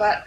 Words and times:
Aber 0.00 0.24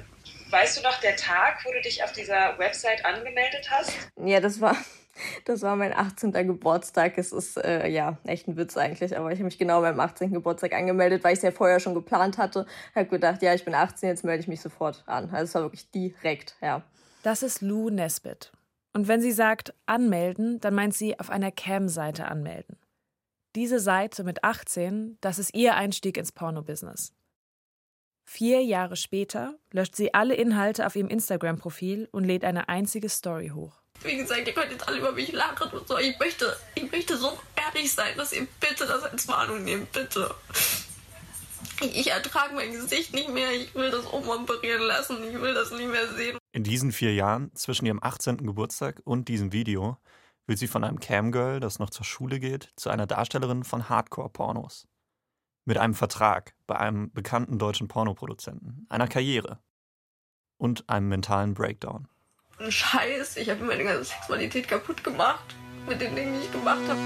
weißt 0.52 0.78
du 0.78 0.84
noch 0.84 1.00
der 1.00 1.16
Tag, 1.16 1.66
wo 1.66 1.72
du 1.72 1.82
dich 1.82 2.04
auf 2.04 2.12
dieser 2.12 2.60
Website 2.60 3.04
angemeldet 3.06 3.72
hast? 3.72 3.92
Ja, 4.24 4.40
das 4.40 4.62
war, 4.62 4.78
das 5.46 5.64
war 5.64 5.76
mein 5.76 5.94
18. 5.94 6.32
Geburtstag. 6.32 7.18
Es 7.18 7.32
ist 7.32 7.58
äh, 7.58 7.88
ja 7.88 8.20
echt 8.24 8.48
ein 8.48 8.56
Witz 8.56 8.78
eigentlich, 8.78 9.18
aber 9.18 9.32
ich 9.32 9.40
habe 9.40 9.46
mich 9.46 9.58
genau 9.58 9.82
beim 9.82 10.00
18. 10.00 10.32
Geburtstag 10.32 10.74
angemeldet, 10.74 11.24
weil 11.24 11.34
ich 11.34 11.40
es 11.40 11.44
ja 11.44 11.52
vorher 11.52 11.80
schon 11.80 11.96
geplant 11.96 12.38
hatte. 12.38 12.68
Habe 12.94 13.08
gedacht, 13.08 13.42
ja, 13.42 13.56
ich 13.56 13.66
bin 13.66 13.74
18, 13.74 14.10
jetzt 14.10 14.24
melde 14.24 14.42
ich 14.42 14.48
mich 14.48 14.62
sofort 14.62 15.04
an. 15.08 15.32
Also 15.32 15.46
es 15.46 15.56
war 15.56 15.64
wirklich 15.64 15.90
direkt, 15.90 16.56
ja. 16.62 16.84
Das 17.24 17.42
ist 17.42 17.62
Lou 17.62 17.90
Nesbitt. 17.90 18.52
Und 18.94 19.08
wenn 19.08 19.22
sie 19.22 19.32
sagt 19.32 19.74
anmelden, 19.88 20.60
dann 20.60 20.76
meint 20.76 20.94
sie 20.94 21.20
auf 21.20 21.32
einer 21.32 21.52
Cam-Seite 21.52 22.26
anmelden. 22.26 22.78
Diese 23.56 23.80
Seite 23.80 24.24
mit 24.24 24.44
18, 24.44 25.18
das 25.20 25.40
ist 25.40 25.56
ihr 25.56 25.74
Einstieg 25.74 26.18
ins 26.18 26.32
Porno-Business. 26.32 27.14
Vier 28.26 28.64
Jahre 28.64 28.96
später 28.96 29.56
löscht 29.72 29.96
sie 29.96 30.14
alle 30.14 30.36
Inhalte 30.36 30.86
auf 30.86 30.96
ihrem 30.96 31.10
Instagram-Profil 31.10 32.08
und 32.12 32.24
lädt 32.24 32.44
eine 32.46 32.70
einzige 32.70 33.10
Story 33.10 33.52
hoch. 33.54 33.74
Wie 34.02 34.18
gesagt, 34.18 34.48
ihr 34.48 34.54
könnt 34.54 34.72
jetzt 34.72 34.88
alle 34.88 34.98
über 34.98 35.12
mich 35.12 35.32
lachen 35.32 35.72
und 35.72 35.88
so. 35.88 35.98
Ich 35.98 36.18
möchte, 36.20 36.56
ich 36.76 36.92
möchte 36.92 37.18
so 37.18 37.38
ehrlich 37.56 37.92
sein, 37.92 38.18
dass 38.18 38.34
ihr 38.34 38.48
bitte 38.60 38.86
das 38.86 39.04
als 39.04 39.28
Warnung 39.28 39.64
nehmt, 39.64 39.92
bitte. 39.92 40.34
Ich 41.82 42.12
ertrage 42.12 42.56
mein 42.56 42.72
Gesicht 42.72 43.14
nicht 43.14 43.30
mehr. 43.30 43.52
Ich 43.52 43.74
will 43.76 43.92
das 43.92 44.06
umoperieren 44.06 44.84
lassen. 44.84 45.18
Ich 45.24 45.40
will 45.42 45.54
das 45.54 45.72
nicht 45.72 45.90
mehr 45.90 46.08
sehen. 46.14 46.38
In 46.52 46.64
diesen 46.64 46.92
vier 46.92 47.14
Jahren, 47.14 47.54
zwischen 47.56 47.86
ihrem 47.86 48.02
18. 48.02 48.38
Geburtstag 48.38 49.02
und 49.04 49.28
diesem 49.28 49.52
Video, 49.52 49.98
wird 50.46 50.60
sie 50.60 50.68
von 50.68 50.84
einem 50.84 51.00
Camgirl, 51.00 51.60
das 51.60 51.80
noch 51.80 51.90
zur 51.90 52.06
Schule 52.06 52.40
geht, 52.40 52.72
zu 52.76 52.90
einer 52.90 53.08
Darstellerin 53.08 53.64
von 53.64 53.90
Hardcore-Pornos. 53.90 54.88
Mit 55.66 55.78
einem 55.78 55.94
Vertrag 55.94 56.54
bei 56.68 56.76
einem 56.76 57.12
bekannten 57.14 57.58
deutschen 57.58 57.88
Pornoproduzenten, 57.88 58.86
einer 58.90 59.08
Karriere 59.08 59.60
und 60.58 60.90
einem 60.90 61.08
mentalen 61.08 61.54
Breakdown. 61.54 62.10
Ein 62.60 62.70
Scheiß, 62.70 63.38
ich 63.38 63.50
habe 63.50 63.64
meine 63.64 63.86
ganze 63.86 64.04
Sexualität 64.04 64.68
kaputt 64.68 65.04
gemacht 65.06 65.56
mit 65.88 66.02
den 66.02 66.16
Dingen, 66.16 66.34
die 66.34 66.46
ich 66.46 66.52
gemacht 66.52 66.82
habe. 66.90 67.00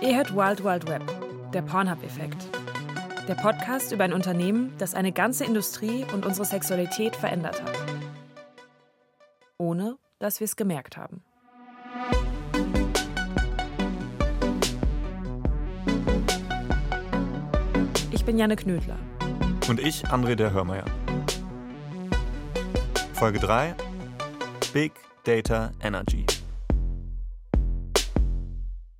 Ihr 0.00 0.16
hört 0.16 0.34
Wild 0.36 0.62
Wild 0.62 0.86
Web, 0.88 1.50
der 1.52 1.62
Pornhub-Effekt. 1.62 2.48
Der 3.26 3.34
Podcast 3.34 3.90
über 3.90 4.04
ein 4.04 4.12
Unternehmen, 4.12 4.72
das 4.78 4.94
eine 4.94 5.10
ganze 5.10 5.44
Industrie 5.44 6.06
und 6.12 6.24
unsere 6.24 6.46
Sexualität 6.46 7.16
verändert 7.16 7.60
hat. 7.60 7.76
Ohne 9.58 9.98
dass 10.20 10.38
wir 10.38 10.44
es 10.44 10.54
gemerkt 10.54 10.96
haben. 10.96 11.24
Bin 18.28 18.36
Janne 18.36 18.56
Knödler. 18.56 18.98
Und 19.70 19.80
ich, 19.80 20.06
André 20.08 20.34
der 20.34 20.52
Hörmeier. 20.52 20.84
Folge 23.14 23.38
3: 23.38 23.74
Big 24.74 24.92
Data 25.24 25.72
Energy. 25.80 26.26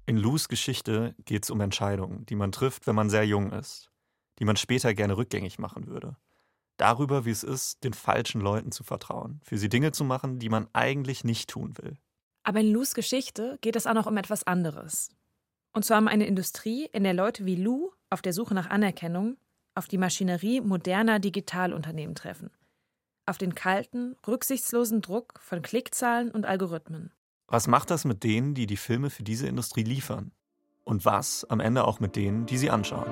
In 0.07 0.17
Lus 0.17 0.49
Geschichte 0.49 1.15
geht 1.27 1.45
es 1.45 1.51
um 1.51 1.61
Entscheidungen, 1.61 2.25
die 2.25 2.37
man 2.37 2.53
trifft, 2.53 2.87
wenn 2.87 2.95
man 2.95 3.11
sehr 3.11 3.27
jung 3.27 3.53
ist, 3.53 3.91
die 4.39 4.47
man 4.47 4.57
später 4.57 4.95
gerne 4.95 5.19
rückgängig 5.19 5.59
machen 5.59 5.89
würde. 5.89 6.17
Darüber, 6.79 7.27
wie 7.27 7.31
es 7.31 7.43
ist, 7.43 7.85
den 7.85 7.93
falschen 7.93 8.41
Leuten 8.41 8.73
zu 8.73 8.83
vertrauen, 8.83 9.43
für 9.45 9.59
sie 9.59 9.69
Dinge 9.69 9.93
zu 9.93 10.05
machen, 10.05 10.39
die 10.39 10.49
man 10.49 10.69
eigentlich 10.73 11.23
nicht 11.23 11.51
tun 11.51 11.77
will. 11.77 11.99
Aber 12.45 12.61
in 12.61 12.73
Lus 12.73 12.95
Geschichte 12.95 13.59
geht 13.61 13.77
es 13.77 13.87
auch 13.87 13.93
noch 13.93 14.07
um 14.07 14.17
etwas 14.17 14.47
anderes. 14.47 15.11
Und 15.75 15.85
zwar 15.85 15.99
um 15.99 16.09
eine 16.09 16.27
Industrie, 16.27 16.89
in 16.95 17.05
der 17.05 17.13
Leute 17.13 17.45
wie 17.45 17.57
Lou 17.57 17.91
auf 18.11 18.23
der 18.23 18.33
Suche 18.33 18.55
nach 18.55 18.71
Anerkennung 18.71 19.37
auf 19.75 19.87
die 19.87 19.99
Maschinerie 19.99 20.61
moderner 20.61 21.21
Digitalunternehmen 21.21 22.15
treffen. 22.15 22.51
Auf 23.27 23.39
den 23.39 23.55
kalten, 23.55 24.17
rücksichtslosen 24.27 25.03
Druck 25.03 25.39
von 25.41 25.63
Klickzahlen 25.63 26.31
und 26.31 26.47
Algorithmen. 26.47 27.13
Was 27.47 27.69
macht 27.69 27.91
das 27.91 28.05
mit 28.05 28.25
denen, 28.25 28.55
die 28.55 28.67
die 28.67 28.77
Filme 28.77 29.09
für 29.09 29.23
diese 29.23 29.47
Industrie 29.47 29.85
liefern? 29.85 30.33
Und 30.85 31.05
was 31.05 31.45
am 31.49 31.61
Ende 31.61 31.85
auch 31.85 32.01
mit 32.01 32.17
denen, 32.17 32.47
die 32.47 32.59
sie 32.59 32.71
anschauen? 32.71 33.07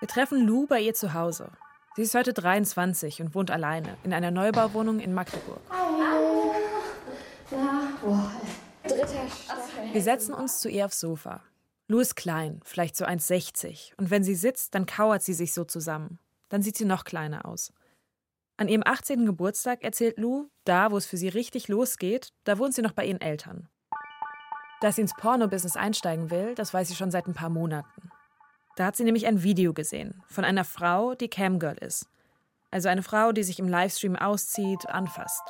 Wir 0.00 0.08
treffen 0.08 0.46
Lou 0.46 0.66
bei 0.66 0.80
ihr 0.80 0.94
zu 0.94 1.14
Hause. 1.14 1.50
Sie 1.94 2.02
ist 2.02 2.14
heute 2.14 2.34
23 2.34 3.22
und 3.22 3.34
wohnt 3.34 3.50
alleine 3.50 3.96
in 4.04 4.12
einer 4.12 4.30
Neubauwohnung 4.30 5.00
in 5.00 5.14
Magdeburg. 5.14 5.60
Wir 9.92 10.02
setzen 10.02 10.34
uns 10.34 10.60
zu 10.60 10.68
ihr 10.68 10.84
aufs 10.84 11.00
Sofa. 11.00 11.42
Lou 11.88 12.00
ist 12.00 12.16
klein, 12.16 12.60
vielleicht 12.64 12.96
so 12.96 13.04
1,60. 13.04 13.92
Und 13.96 14.10
wenn 14.10 14.24
sie 14.24 14.34
sitzt, 14.34 14.74
dann 14.74 14.86
kauert 14.86 15.22
sie 15.22 15.34
sich 15.34 15.52
so 15.52 15.64
zusammen. 15.64 16.18
Dann 16.48 16.62
sieht 16.62 16.76
sie 16.76 16.84
noch 16.84 17.04
kleiner 17.04 17.46
aus. 17.46 17.72
An 18.56 18.68
ihrem 18.68 18.82
18. 18.84 19.26
Geburtstag 19.26 19.84
erzählt 19.84 20.18
Lou, 20.18 20.48
da 20.64 20.90
wo 20.90 20.96
es 20.96 21.06
für 21.06 21.16
sie 21.16 21.28
richtig 21.28 21.68
losgeht, 21.68 22.32
da 22.44 22.58
wohnt 22.58 22.74
sie 22.74 22.82
noch 22.82 22.92
bei 22.92 23.04
ihren 23.04 23.20
Eltern. 23.20 23.68
Dass 24.80 24.96
sie 24.96 25.02
ins 25.02 25.14
Porno-Business 25.14 25.76
einsteigen 25.76 26.30
will, 26.30 26.54
das 26.54 26.74
weiß 26.74 26.88
sie 26.88 26.96
schon 26.96 27.10
seit 27.10 27.26
ein 27.26 27.34
paar 27.34 27.50
Monaten. 27.50 28.10
Da 28.76 28.86
hat 28.86 28.96
sie 28.96 29.04
nämlich 29.04 29.26
ein 29.26 29.42
Video 29.42 29.72
gesehen 29.72 30.22
von 30.26 30.44
einer 30.44 30.64
Frau, 30.64 31.14
die 31.14 31.28
Camgirl 31.28 31.78
ist. 31.78 32.08
Also 32.70 32.88
eine 32.88 33.02
Frau, 33.02 33.32
die 33.32 33.42
sich 33.42 33.58
im 33.58 33.68
Livestream 33.68 34.16
auszieht, 34.16 34.88
anfasst. 34.88 35.42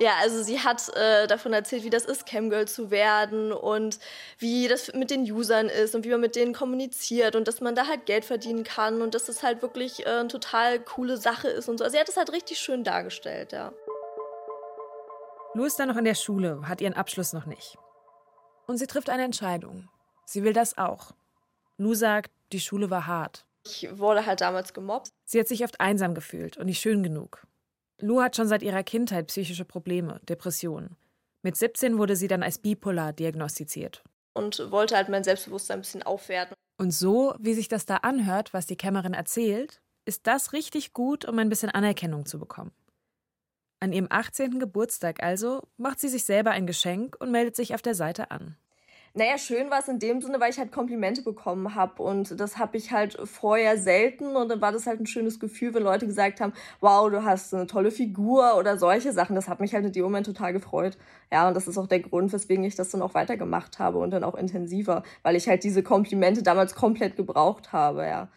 Ja, 0.00 0.12
also 0.20 0.42
sie 0.42 0.60
hat 0.60 0.88
äh, 0.96 1.26
davon 1.26 1.52
erzählt, 1.52 1.84
wie 1.84 1.90
das 1.90 2.04
ist, 2.04 2.26
Camgirl 2.26 2.68
zu 2.68 2.90
werden 2.90 3.52
und 3.52 3.98
wie 4.38 4.68
das 4.68 4.92
mit 4.94 5.10
den 5.10 5.22
Usern 5.30 5.68
ist 5.68 5.94
und 5.94 6.04
wie 6.04 6.10
man 6.10 6.20
mit 6.20 6.36
denen 6.36 6.52
kommuniziert 6.52 7.36
und 7.36 7.48
dass 7.48 7.60
man 7.60 7.74
da 7.74 7.86
halt 7.86 8.06
Geld 8.06 8.24
verdienen 8.24 8.64
kann 8.64 9.02
und 9.02 9.14
dass 9.14 9.26
das 9.26 9.42
halt 9.42 9.62
wirklich 9.62 10.06
äh, 10.06 10.10
eine 10.10 10.28
total 10.28 10.80
coole 10.80 11.16
Sache 11.16 11.48
ist 11.48 11.68
und 11.68 11.78
so. 11.78 11.84
Also 11.84 11.94
sie 11.94 12.00
hat 12.00 12.08
es 12.08 12.16
halt 12.16 12.32
richtig 12.32 12.58
schön 12.58 12.84
dargestellt, 12.84 13.52
ja. 13.52 13.72
Lou 15.54 15.64
ist 15.64 15.78
dann 15.78 15.88
noch 15.88 15.96
in 15.96 16.04
der 16.04 16.14
Schule, 16.14 16.60
hat 16.68 16.80
ihren 16.80 16.94
Abschluss 16.94 17.32
noch 17.32 17.46
nicht. 17.46 17.78
Und 18.66 18.76
sie 18.76 18.86
trifft 18.86 19.10
eine 19.10 19.24
Entscheidung. 19.24 19.88
Sie 20.24 20.44
will 20.44 20.52
das 20.52 20.76
auch. 20.76 21.12
Lou 21.78 21.94
sagt, 21.94 22.30
die 22.52 22.60
Schule 22.60 22.90
war 22.90 23.06
hart. 23.06 23.44
Ich 23.64 23.98
wurde 23.98 24.24
halt 24.24 24.40
damals 24.40 24.72
gemobbt. 24.72 25.10
Sie 25.24 25.40
hat 25.40 25.48
sich 25.48 25.64
oft 25.64 25.80
einsam 25.80 26.14
gefühlt 26.14 26.56
und 26.58 26.66
nicht 26.66 26.80
schön 26.80 27.02
genug. 27.02 27.46
Lou 28.00 28.20
hat 28.20 28.36
schon 28.36 28.48
seit 28.48 28.62
ihrer 28.62 28.84
Kindheit 28.84 29.26
psychische 29.26 29.64
Probleme, 29.64 30.20
Depressionen. 30.28 30.96
Mit 31.42 31.56
17 31.56 31.98
wurde 31.98 32.16
sie 32.16 32.28
dann 32.28 32.42
als 32.42 32.58
bipolar 32.58 33.12
diagnostiziert. 33.12 34.04
Und 34.34 34.70
wollte 34.70 34.96
halt 34.96 35.08
mein 35.08 35.24
Selbstbewusstsein 35.24 35.78
ein 35.78 35.82
bisschen 35.82 36.02
aufwerten. 36.02 36.54
Und 36.78 36.92
so, 36.92 37.34
wie 37.40 37.54
sich 37.54 37.68
das 37.68 37.86
da 37.86 37.96
anhört, 37.96 38.54
was 38.54 38.66
die 38.66 38.76
Kämmerin 38.76 39.14
erzählt, 39.14 39.80
ist 40.04 40.26
das 40.26 40.52
richtig 40.52 40.92
gut, 40.92 41.24
um 41.24 41.38
ein 41.38 41.48
bisschen 41.48 41.70
Anerkennung 41.70 42.24
zu 42.24 42.38
bekommen. 42.38 42.72
An 43.80 43.92
ihrem 43.92 44.06
18. 44.10 44.58
Geburtstag 44.58 45.22
also 45.22 45.62
macht 45.76 46.00
sie 46.00 46.08
sich 46.08 46.24
selber 46.24 46.52
ein 46.52 46.66
Geschenk 46.66 47.16
und 47.20 47.30
meldet 47.30 47.56
sich 47.56 47.74
auf 47.74 47.82
der 47.82 47.94
Seite 47.94 48.30
an. 48.30 48.56
Naja, 49.14 49.38
schön 49.38 49.70
war 49.70 49.80
es 49.80 49.88
in 49.88 49.98
dem 49.98 50.20
Sinne, 50.20 50.40
weil 50.40 50.50
ich 50.50 50.58
halt 50.58 50.70
Komplimente 50.70 51.22
bekommen 51.22 51.74
habe 51.74 52.02
und 52.02 52.38
das 52.38 52.58
habe 52.58 52.76
ich 52.76 52.92
halt 52.92 53.18
vorher 53.24 53.78
selten 53.78 54.36
und 54.36 54.48
dann 54.48 54.60
war 54.60 54.72
das 54.72 54.86
halt 54.86 55.00
ein 55.00 55.06
schönes 55.06 55.40
Gefühl, 55.40 55.74
wenn 55.74 55.82
Leute 55.82 56.06
gesagt 56.06 56.40
haben, 56.40 56.52
wow, 56.80 57.10
du 57.10 57.24
hast 57.24 57.52
eine 57.54 57.66
tolle 57.66 57.90
Figur 57.90 58.56
oder 58.56 58.78
solche 58.78 59.12
Sachen. 59.12 59.34
Das 59.34 59.48
hat 59.48 59.60
mich 59.60 59.74
halt 59.74 59.86
in 59.86 59.92
dem 59.92 60.04
Moment 60.04 60.26
total 60.26 60.52
gefreut. 60.52 60.98
Ja, 61.32 61.48
und 61.48 61.54
das 61.54 61.66
ist 61.66 61.78
auch 61.78 61.86
der 61.86 62.00
Grund, 62.00 62.32
weswegen 62.32 62.64
ich 62.64 62.76
das 62.76 62.90
dann 62.90 63.02
auch 63.02 63.14
weitergemacht 63.14 63.78
habe 63.78 63.98
und 63.98 64.10
dann 64.10 64.24
auch 64.24 64.34
intensiver, 64.34 65.02
weil 65.22 65.36
ich 65.36 65.48
halt 65.48 65.64
diese 65.64 65.82
Komplimente 65.82 66.42
damals 66.42 66.74
komplett 66.74 67.16
gebraucht 67.16 67.72
habe, 67.72 68.06
ja. 68.06 68.28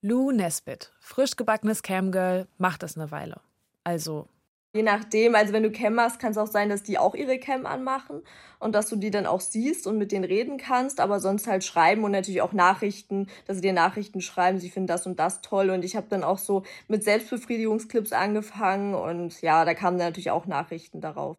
Lou 0.00 0.32
Nesbitt, 0.32 0.92
frisch 1.00 1.34
gebackenes 1.36 1.82
Camgirl, 1.82 2.46
macht 2.58 2.82
das 2.82 2.96
eine 2.96 3.10
Weile. 3.10 3.40
Also 3.84 4.28
Je 4.74 4.82
nachdem, 4.82 5.36
also 5.36 5.52
wenn 5.52 5.62
du 5.62 5.70
Cam 5.70 5.94
machst, 5.94 6.18
kann 6.18 6.32
es 6.32 6.38
auch 6.38 6.48
sein, 6.48 6.68
dass 6.68 6.82
die 6.82 6.98
auch 6.98 7.14
ihre 7.14 7.38
Cam 7.38 7.64
anmachen 7.64 8.22
und 8.58 8.74
dass 8.74 8.88
du 8.88 8.96
die 8.96 9.12
dann 9.12 9.24
auch 9.24 9.40
siehst 9.40 9.86
und 9.86 9.98
mit 9.98 10.10
denen 10.10 10.24
reden 10.24 10.58
kannst, 10.58 10.98
aber 10.98 11.20
sonst 11.20 11.46
halt 11.46 11.62
schreiben 11.62 12.02
und 12.02 12.10
natürlich 12.10 12.42
auch 12.42 12.52
Nachrichten, 12.52 13.28
dass 13.46 13.58
sie 13.58 13.62
dir 13.62 13.72
Nachrichten 13.72 14.20
schreiben, 14.20 14.58
sie 14.58 14.70
finden 14.70 14.88
das 14.88 15.06
und 15.06 15.20
das 15.20 15.42
toll 15.42 15.70
und 15.70 15.84
ich 15.84 15.94
habe 15.94 16.08
dann 16.10 16.24
auch 16.24 16.38
so 16.38 16.64
mit 16.88 17.04
Selbstbefriedigungsclips 17.04 18.10
angefangen 18.12 18.94
und 18.96 19.40
ja, 19.42 19.64
da 19.64 19.74
kamen 19.74 19.96
dann 19.96 20.08
natürlich 20.08 20.32
auch 20.32 20.46
Nachrichten 20.46 21.00
darauf. 21.00 21.36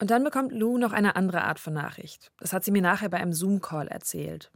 Und 0.00 0.10
dann 0.10 0.24
bekommt 0.24 0.50
Lou 0.50 0.76
noch 0.76 0.92
eine 0.92 1.14
andere 1.14 1.44
Art 1.44 1.60
von 1.60 1.74
Nachricht. 1.74 2.32
Das 2.38 2.52
hat 2.52 2.64
sie 2.64 2.72
mir 2.72 2.82
nachher 2.82 3.08
bei 3.08 3.18
einem 3.18 3.32
Zoom-Call 3.32 3.86
erzählt. 3.86 4.50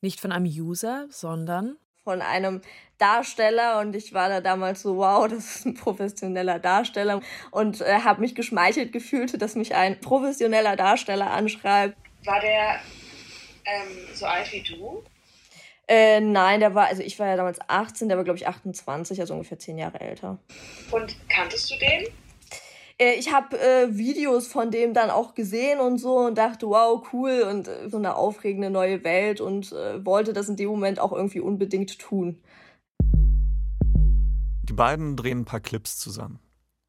Nicht 0.00 0.20
von 0.20 0.32
einem 0.32 0.46
User, 0.46 1.06
sondern 1.10 1.76
von 2.08 2.22
einem 2.22 2.62
Darsteller 2.96 3.80
und 3.80 3.94
ich 3.94 4.14
war 4.14 4.30
da 4.30 4.40
damals 4.40 4.80
so, 4.80 4.96
wow, 4.96 5.28
das 5.28 5.56
ist 5.56 5.66
ein 5.66 5.74
professioneller 5.74 6.58
Darsteller 6.58 7.20
und 7.50 7.82
äh, 7.82 7.98
habe 8.02 8.22
mich 8.22 8.34
geschmeichelt 8.34 8.92
gefühlt, 8.92 9.42
dass 9.42 9.56
mich 9.56 9.74
ein 9.74 10.00
professioneller 10.00 10.74
Darsteller 10.74 11.30
anschreibt. 11.30 11.98
War 12.24 12.40
der 12.40 12.80
ähm, 13.66 14.14
so 14.14 14.24
alt 14.24 14.50
wie 14.52 14.62
du? 14.62 15.04
Äh, 15.86 16.20
nein, 16.20 16.60
der 16.60 16.74
war, 16.74 16.86
also 16.86 17.02
ich 17.02 17.18
war 17.18 17.26
ja 17.26 17.36
damals 17.36 17.58
18, 17.68 18.08
der 18.08 18.16
war 18.16 18.24
glaube 18.24 18.38
ich 18.38 18.48
28, 18.48 19.20
also 19.20 19.34
ungefähr 19.34 19.58
zehn 19.58 19.76
Jahre 19.76 20.00
älter. 20.00 20.38
Und 20.90 21.14
kanntest 21.28 21.70
du 21.70 21.76
den? 21.76 22.06
Äh, 22.98 23.14
ich 23.18 23.32
habe 23.32 23.58
äh, 23.58 23.96
Videos 23.96 24.48
von 24.48 24.70
dem 24.70 24.92
dann 24.92 25.10
auch 25.10 25.34
gesehen 25.34 25.78
und 25.80 25.98
so 25.98 26.18
und 26.18 26.36
dachte, 26.36 26.66
wow, 26.66 27.06
cool 27.12 27.46
und 27.48 27.68
äh, 27.68 27.88
so 27.88 27.96
eine 27.96 28.16
aufregende 28.16 28.70
neue 28.70 29.04
Welt 29.04 29.40
und 29.40 29.72
äh, 29.72 30.04
wollte 30.04 30.32
das 30.32 30.48
in 30.48 30.56
dem 30.56 30.68
Moment 30.68 30.98
auch 30.98 31.12
irgendwie 31.12 31.40
unbedingt 31.40 31.98
tun. 31.98 32.40
Die 34.64 34.74
beiden 34.74 35.16
drehen 35.16 35.40
ein 35.40 35.44
paar 35.44 35.60
Clips 35.60 35.96
zusammen. 35.98 36.40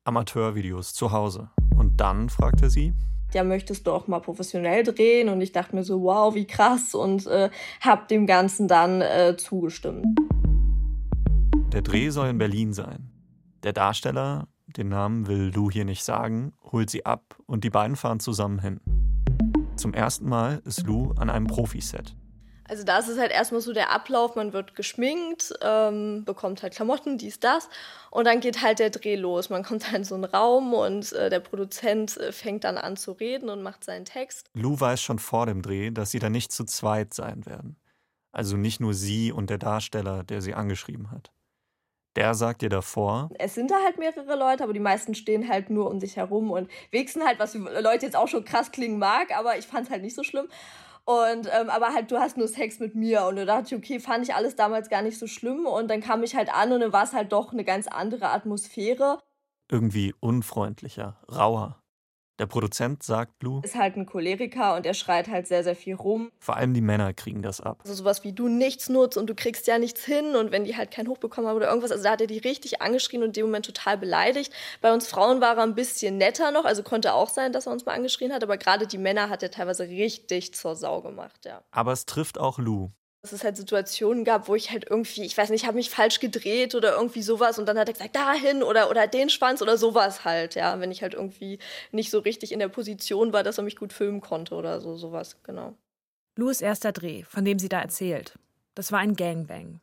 Amateurvideos 0.04 0.94
zu 0.94 1.12
Hause. 1.12 1.52
Und 1.78 2.02
dann 2.02 2.30
fragt 2.30 2.62
er 2.62 2.70
sie, 2.70 2.94
ja, 3.34 3.44
möchtest 3.44 3.86
du 3.86 3.92
auch 3.92 4.08
mal 4.08 4.20
professionell 4.20 4.84
drehen? 4.84 5.30
Und 5.30 5.40
ich 5.42 5.52
dachte 5.52 5.76
mir 5.76 5.84
so, 5.84 6.02
wow, 6.02 6.34
wie 6.34 6.48
krass 6.48 6.96
und 6.96 7.28
äh, 7.28 7.52
habe 7.80 8.08
dem 8.08 8.26
Ganzen 8.26 8.68
dann 8.68 9.02
äh, 9.02 9.38
zugestimmt. 9.38 10.08
Der 11.72 11.84
Dreh 11.84 12.10
soll 12.10 12.30
in 12.30 12.40
Berlin 12.40 12.74
sein. 12.74 13.12
Der 13.62 13.74
Darsteller, 13.74 14.48
den 14.78 14.90
Namen 14.90 15.28
will 15.28 15.52
Lou 15.54 15.72
hier 15.72 15.86
nicht 15.86 16.04
sagen, 16.04 16.54
holt 16.72 16.90
sie 16.90 17.06
ab 17.06 17.36
und 17.46 17.64
die 17.64 17.70
beiden 17.70 17.96
fahren 17.96 18.20
zusammen 18.20 18.60
hin. 18.60 18.80
Zum 19.76 19.94
ersten 19.94 20.28
Mal 20.28 20.62
ist 20.66 20.86
Lou 20.86 21.14
an 21.14 21.30
einem 21.30 21.48
Profiset. 21.48 22.16
Also 22.70 22.84
da 22.84 23.00
ist 23.00 23.08
es 23.08 23.18
halt 23.18 23.32
erstmal 23.32 23.62
so 23.62 23.74
der 23.74 23.92
Ablauf, 23.92 24.36
man 24.36 24.54
wird 24.54 24.76
geschminkt, 24.76 25.54
ähm, 25.62 26.24
bekommt 26.24 26.62
halt 26.62 26.76
Klamotten, 26.76 27.18
dies, 27.18 27.40
das 27.40 27.68
und 28.12 28.26
dann 28.26 28.42
geht 28.42 28.62
halt 28.62 28.78
der 28.78 28.92
Dreh 28.92 29.16
los. 29.16 29.50
Man 29.50 29.64
kommt 29.64 29.88
dann 29.88 29.96
in 29.96 30.04
so 30.04 30.14
einen 30.14 30.26
Raum 30.26 30.76
und 30.76 31.12
äh, 31.14 31.32
der 31.32 31.40
Produzent 31.40 32.18
äh, 32.18 32.32
fängt 32.32 32.66
dann 32.66 32.78
an 32.78 32.96
zu 32.96 33.14
reden 33.14 33.50
und 33.50 33.64
macht 33.64 33.84
seinen 33.84 34.06
Text. 34.06 34.52
Lou 34.54 34.80
weiß 34.80 35.02
schon 35.02 35.18
vor 35.18 35.48
dem 35.48 35.64
Dreh, 35.64 35.90
dass 35.90 36.12
sie 36.12 36.20
da 36.20 36.30
nicht 36.30 36.52
zu 36.52 36.64
zweit 36.64 37.14
sein 37.14 37.48
werden. 37.48 37.76
Also 38.32 38.56
nicht 38.56 38.80
nur 38.80 38.94
sie 38.94 39.32
und 39.32 39.50
der 39.50 39.58
Darsteller, 39.58 40.24
der 40.24 40.42
sie 40.42 40.54
angeschrieben 40.54 41.10
hat. 41.10 41.32
Der 42.20 42.34
sagt 42.34 42.62
dir 42.64 42.70
davor. 42.70 43.30
Es 43.40 43.56
sind 43.56 43.72
da 43.72 43.76
halt 43.82 43.98
mehrere 43.98 44.36
Leute, 44.36 44.62
aber 44.66 44.74
die 44.74 44.82
meisten 44.82 45.16
stehen 45.16 45.48
halt 45.48 45.70
nur 45.70 45.90
um 45.90 46.02
sich 46.02 46.18
herum 46.18 46.52
und 46.52 46.70
wichsen 46.92 47.24
halt, 47.24 47.40
was 47.40 47.54
für 47.54 47.60
Leute 47.60 48.06
jetzt 48.06 48.18
auch 48.18 48.28
schon 48.28 48.44
krass 48.44 48.74
klingen 48.74 49.00
mag, 49.00 49.34
aber 49.38 49.58
ich 49.58 49.66
fand 49.66 49.86
es 49.86 49.90
halt 49.90 50.02
nicht 50.02 50.16
so 50.16 50.24
schlimm. 50.24 50.50
Und 51.06 51.48
ähm, 51.48 51.70
aber 51.70 51.94
halt, 51.94 52.12
du 52.12 52.18
hast 52.20 52.36
nur 52.36 52.50
Sex 52.50 52.82
mit 52.82 52.94
mir. 52.94 53.26
Und 53.26 53.38
da 53.38 53.46
dachte 53.46 53.74
ich, 53.74 53.82
okay, 53.82 54.02
fand 54.02 54.28
ich 54.28 54.36
alles 54.36 54.58
damals 54.58 54.90
gar 54.90 55.02
nicht 55.02 55.18
so 55.18 55.28
schlimm. 55.28 55.66
Und 55.66 55.90
dann 55.90 56.02
kam 56.02 56.22
ich 56.22 56.36
halt 56.36 56.54
an 56.54 56.74
und 56.74 56.82
dann 56.82 56.92
war 56.92 57.06
es 57.06 57.14
halt 57.14 57.32
doch 57.32 57.54
eine 57.54 57.64
ganz 57.64 57.88
andere 57.88 58.32
Atmosphäre. 58.32 59.20
Irgendwie 59.72 60.14
unfreundlicher, 60.20 61.22
rauer. 61.32 61.82
Der 62.40 62.46
Produzent 62.46 63.04
sagt 63.04 63.38
Blue. 63.40 63.62
Ist 63.66 63.76
halt 63.76 63.98
ein 63.98 64.06
Choleriker 64.06 64.78
und 64.78 64.86
er 64.86 64.94
schreit 64.94 65.28
halt 65.28 65.46
sehr, 65.46 65.66
sehr 65.66 65.76
viel 65.76 65.96
rum. 65.96 66.32
Vor 66.40 66.56
allem 66.56 66.74
die 66.74 66.82
Männer 66.82 67.14
kriegen 67.14 67.42
das 67.42 67.60
ab. 67.60 67.80
Also 67.84 67.94
sowas 67.94 68.24
wie 68.24 68.32
du 68.32 68.48
nichts 68.48 68.88
nutzt 68.88 69.18
und 69.18 69.30
du 69.30 69.36
kriegst 69.36 69.68
ja 69.68 69.78
nichts 69.78 70.06
hin 70.06 70.38
und 70.38 70.54
wenn 70.54 70.64
die 70.64 70.78
halt 70.78 70.90
keinen 70.90 71.10
Hoch 71.10 71.18
bekommen 71.18 71.48
haben 71.48 71.58
oder 71.58 71.68
irgendwas. 71.68 71.92
Also 71.92 72.06
da 72.06 72.12
hat 72.12 72.22
er 72.22 72.28
die 72.28 72.38
richtig 72.38 72.82
angeschrien 72.82 73.24
und 73.24 73.30
in 73.30 73.34
dem 73.34 73.46
Moment 73.48 73.66
total 73.66 73.98
beleidigt. 73.98 74.54
Bei 74.80 74.94
uns 74.94 75.08
Frauen 75.08 75.42
war 75.42 75.58
er 75.58 75.64
ein 75.64 75.76
bisschen 75.76 76.18
netter 76.18 76.52
noch, 76.52 76.64
also 76.64 76.82
konnte 76.82 77.14
auch 77.14 77.30
sein, 77.30 77.52
dass 77.52 77.66
er 77.66 77.74
uns 77.74 77.86
mal 77.86 77.94
angeschrien 77.94 78.32
hat, 78.32 78.42
aber 78.42 78.58
gerade 78.58 78.88
die 78.88 78.98
Männer 78.98 79.30
hat 79.30 79.44
er 79.44 79.52
teilweise 79.52 79.84
richtig 79.84 80.54
zur 80.54 80.78
Sau 80.78 81.02
gemacht, 81.02 81.46
ja. 81.46 81.62
Aber 81.72 81.92
es 81.92 82.06
trifft 82.06 82.38
auch 82.38 82.58
Lou 82.58 82.92
dass 83.22 83.34
es 83.34 83.44
halt 83.44 83.58
Situationen 83.58 84.24
gab, 84.24 84.48
wo 84.48 84.56
ich 84.56 84.72
halt 84.72 84.90
irgendwie, 84.90 85.24
ich 85.24 85.38
weiß 85.38 85.50
nicht, 85.50 85.64
ich 85.64 85.68
habe 85.68 85.76
mich 85.76 85.90
falsch 85.90 86.20
gedreht 86.20 86.74
oder 86.74 86.96
irgendwie 86.96 87.22
sowas 87.22 87.60
und 87.60 87.66
dann 87.66 87.78
hat 87.78 87.90
er 87.90 87.94
gesagt, 87.94 88.16
dahin 88.16 88.64
oder, 88.64 88.90
oder 88.90 89.08
den 89.08 89.30
Schwanz 89.30 89.62
oder 89.62 89.78
sowas 89.78 90.24
halt, 90.24 90.56
ja, 90.56 90.80
wenn 90.80 90.92
ich 90.92 91.02
halt 91.02 91.16
irgendwie 91.16 91.60
nicht 91.92 92.12
so 92.12 92.20
richtig 92.20 92.54
in 92.54 92.60
der 92.60 92.70
Position 92.70 93.34
war, 93.34 93.44
dass 93.44 93.58
er 93.58 93.66
mich 93.66 93.76
gut 93.76 93.92
filmen 93.92 94.22
konnte 94.22 94.56
oder 94.56 94.80
so, 94.80 94.96
sowas, 94.96 95.36
genau. 95.44 95.76
Louis 96.38 96.62
erster 96.62 96.94
Dreh, 96.94 97.24
von 97.24 97.44
dem 97.44 97.60
sie 97.60 97.68
da 97.68 97.82
erzählt, 97.82 98.40
das 98.74 98.94
war 98.94 99.00
ein 99.00 99.16
Gangbang. 99.16 99.82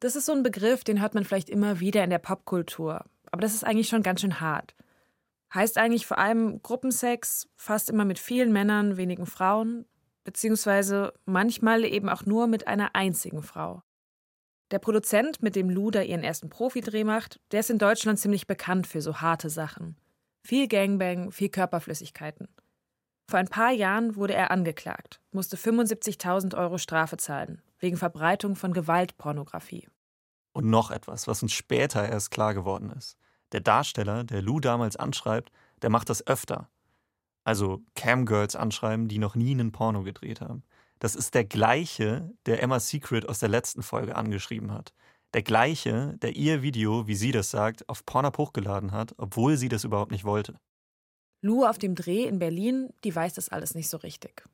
Das 0.00 0.14
ist 0.16 0.26
so 0.26 0.32
ein 0.32 0.42
Begriff, 0.42 0.84
den 0.84 1.00
hört 1.00 1.14
man 1.14 1.24
vielleicht 1.24 1.48
immer 1.48 1.80
wieder 1.80 2.04
in 2.04 2.10
der 2.10 2.18
Popkultur, 2.18 3.04
aber 3.30 3.40
das 3.40 3.54
ist 3.54 3.64
eigentlich 3.64 3.88
schon 3.88 4.02
ganz 4.02 4.20
schön 4.20 4.40
hart. 4.40 4.74
Heißt 5.54 5.78
eigentlich 5.78 6.06
vor 6.06 6.18
allem 6.18 6.62
Gruppensex, 6.62 7.48
fast 7.56 7.88
immer 7.88 8.04
mit 8.04 8.18
vielen 8.18 8.52
Männern, 8.52 8.98
wenigen 8.98 9.26
Frauen, 9.26 9.86
beziehungsweise 10.24 11.12
manchmal 11.24 11.84
eben 11.84 12.08
auch 12.08 12.26
nur 12.26 12.46
mit 12.46 12.66
einer 12.66 12.94
einzigen 12.94 13.42
Frau. 13.42 13.82
Der 14.70 14.78
Produzent, 14.78 15.42
mit 15.42 15.56
dem 15.56 15.68
Luda 15.68 16.02
ihren 16.02 16.22
ersten 16.22 16.48
Profidreh 16.48 17.04
macht, 17.04 17.40
der 17.50 17.60
ist 17.60 17.70
in 17.70 17.78
Deutschland 17.78 18.20
ziemlich 18.20 18.46
bekannt 18.46 18.86
für 18.86 19.00
so 19.00 19.20
harte 19.20 19.50
Sachen. 19.50 19.96
Viel 20.42 20.68
Gangbang, 20.68 21.32
viel 21.32 21.48
Körperflüssigkeiten. 21.48 22.48
Vor 23.28 23.38
ein 23.38 23.48
paar 23.48 23.72
Jahren 23.72 24.16
wurde 24.16 24.34
er 24.34 24.50
angeklagt, 24.50 25.20
musste 25.32 25.56
75.000 25.56 26.56
Euro 26.56 26.78
Strafe 26.78 27.16
zahlen, 27.16 27.62
wegen 27.78 27.96
Verbreitung 27.96 28.56
von 28.56 28.72
Gewaltpornografie. 28.72 29.88
Und 30.52 30.68
noch 30.68 30.90
etwas, 30.90 31.26
was 31.28 31.42
uns 31.42 31.52
später 31.52 32.08
erst 32.08 32.30
klar 32.30 32.54
geworden 32.54 32.90
ist. 32.90 33.16
Der 33.52 33.60
Darsteller, 33.60 34.24
der 34.24 34.42
Lou 34.42 34.60
damals 34.60 34.96
anschreibt, 34.96 35.52
der 35.82 35.90
macht 35.90 36.10
das 36.10 36.26
öfter. 36.26 36.68
Also 37.50 37.82
Camgirls 37.96 38.54
anschreiben, 38.54 39.08
die 39.08 39.18
noch 39.18 39.34
nie 39.34 39.50
einen 39.50 39.72
Porno 39.72 40.04
gedreht 40.04 40.40
haben. 40.40 40.62
Das 41.00 41.16
ist 41.16 41.34
der 41.34 41.44
gleiche, 41.44 42.30
der 42.46 42.62
Emma 42.62 42.78
Secret 42.78 43.28
aus 43.28 43.40
der 43.40 43.48
letzten 43.48 43.82
Folge 43.82 44.14
angeschrieben 44.14 44.70
hat. 44.70 44.94
Der 45.34 45.42
gleiche, 45.42 46.16
der 46.22 46.36
ihr 46.36 46.62
Video, 46.62 47.08
wie 47.08 47.16
sie 47.16 47.32
das 47.32 47.50
sagt, 47.50 47.88
auf 47.88 48.06
Pornhub 48.06 48.38
hochgeladen 48.38 48.92
hat, 48.92 49.14
obwohl 49.16 49.56
sie 49.56 49.68
das 49.68 49.82
überhaupt 49.82 50.12
nicht 50.12 50.22
wollte. 50.22 50.60
Lou 51.42 51.64
auf 51.64 51.76
dem 51.76 51.96
Dreh 51.96 52.22
in 52.22 52.38
Berlin, 52.38 52.90
die 53.02 53.16
weiß 53.16 53.34
das 53.34 53.48
alles 53.48 53.74
nicht 53.74 53.88
so 53.88 53.96
richtig. 53.96 54.46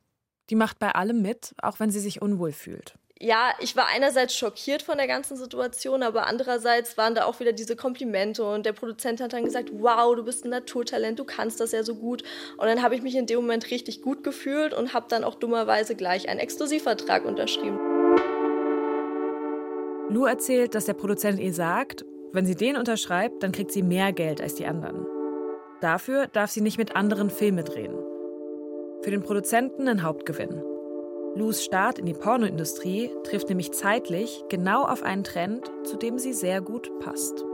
Die 0.49 0.55
macht 0.55 0.79
bei 0.79 0.95
allem 0.95 1.21
mit, 1.21 1.53
auch 1.61 1.79
wenn 1.79 1.91
sie 1.91 1.99
sich 1.99 2.23
unwohl 2.23 2.51
fühlt 2.51 2.97
ja, 3.19 3.51
ich 3.59 3.75
war 3.75 3.87
einerseits 3.87 4.35
schockiert 4.35 4.83
von 4.83 4.97
der 4.97 5.07
ganzen 5.07 5.37
Situation, 5.37 6.03
aber 6.03 6.27
andererseits 6.27 6.97
waren 6.97 7.15
da 7.15 7.25
auch 7.25 7.39
wieder 7.39 7.51
diese 7.51 7.75
Komplimente 7.75 8.43
und 8.43 8.65
der 8.65 8.73
Produzent 8.73 9.21
hat 9.21 9.33
dann 9.33 9.43
gesagt, 9.43 9.69
wow, 9.73 10.15
du 10.15 10.23
bist 10.23 10.45
ein 10.45 10.49
Naturtalent, 10.49 11.17
du 11.17 11.23
kannst 11.23 11.59
das 11.59 11.71
ja 11.71 11.83
so 11.83 11.95
gut. 11.95 12.23
Und 12.57 12.67
dann 12.67 12.83
habe 12.83 12.95
ich 12.95 13.01
mich 13.01 13.15
in 13.15 13.25
dem 13.25 13.37
Moment 13.37 13.71
richtig 13.71 14.01
gut 14.01 14.23
gefühlt 14.23 14.73
und 14.73 14.93
habe 14.93 15.07
dann 15.09 15.23
auch 15.23 15.35
dummerweise 15.35 15.95
gleich 15.95 16.29
einen 16.29 16.39
Exklusivvertrag 16.39 17.25
unterschrieben. 17.25 17.79
Lou 20.09 20.25
erzählt, 20.25 20.75
dass 20.75 20.85
der 20.85 20.93
Produzent 20.93 21.39
ihr 21.39 21.53
sagt, 21.53 22.05
wenn 22.33 22.45
sie 22.45 22.55
den 22.55 22.77
unterschreibt, 22.77 23.41
dann 23.41 23.51
kriegt 23.51 23.71
sie 23.71 23.83
mehr 23.83 24.13
Geld 24.13 24.41
als 24.41 24.55
die 24.55 24.65
anderen. 24.65 25.05
Dafür 25.81 26.27
darf 26.27 26.51
sie 26.51 26.61
nicht 26.61 26.77
mit 26.77 26.95
anderen 26.95 27.29
Filme 27.29 27.63
drehen. 27.63 27.95
Für 29.01 29.11
den 29.11 29.21
Produzenten 29.21 29.87
ein 29.87 30.03
Hauptgewinn. 30.03 30.76
Lus 31.37 31.63
Start 31.63 31.99
in 31.99 32.07
die 32.07 32.15
Pornoindustrie 32.15 33.11
trifft 33.23 33.49
nämlich 33.49 33.71
zeitlich 33.71 34.43
genau 34.49 34.85
auf 34.85 35.03
einen 35.03 35.23
Trend, 35.23 35.71
zu 35.83 35.95
dem 35.95 36.17
sie 36.17 36.33
sehr 36.33 36.61
gut 36.61 36.91
passt. 36.99 37.45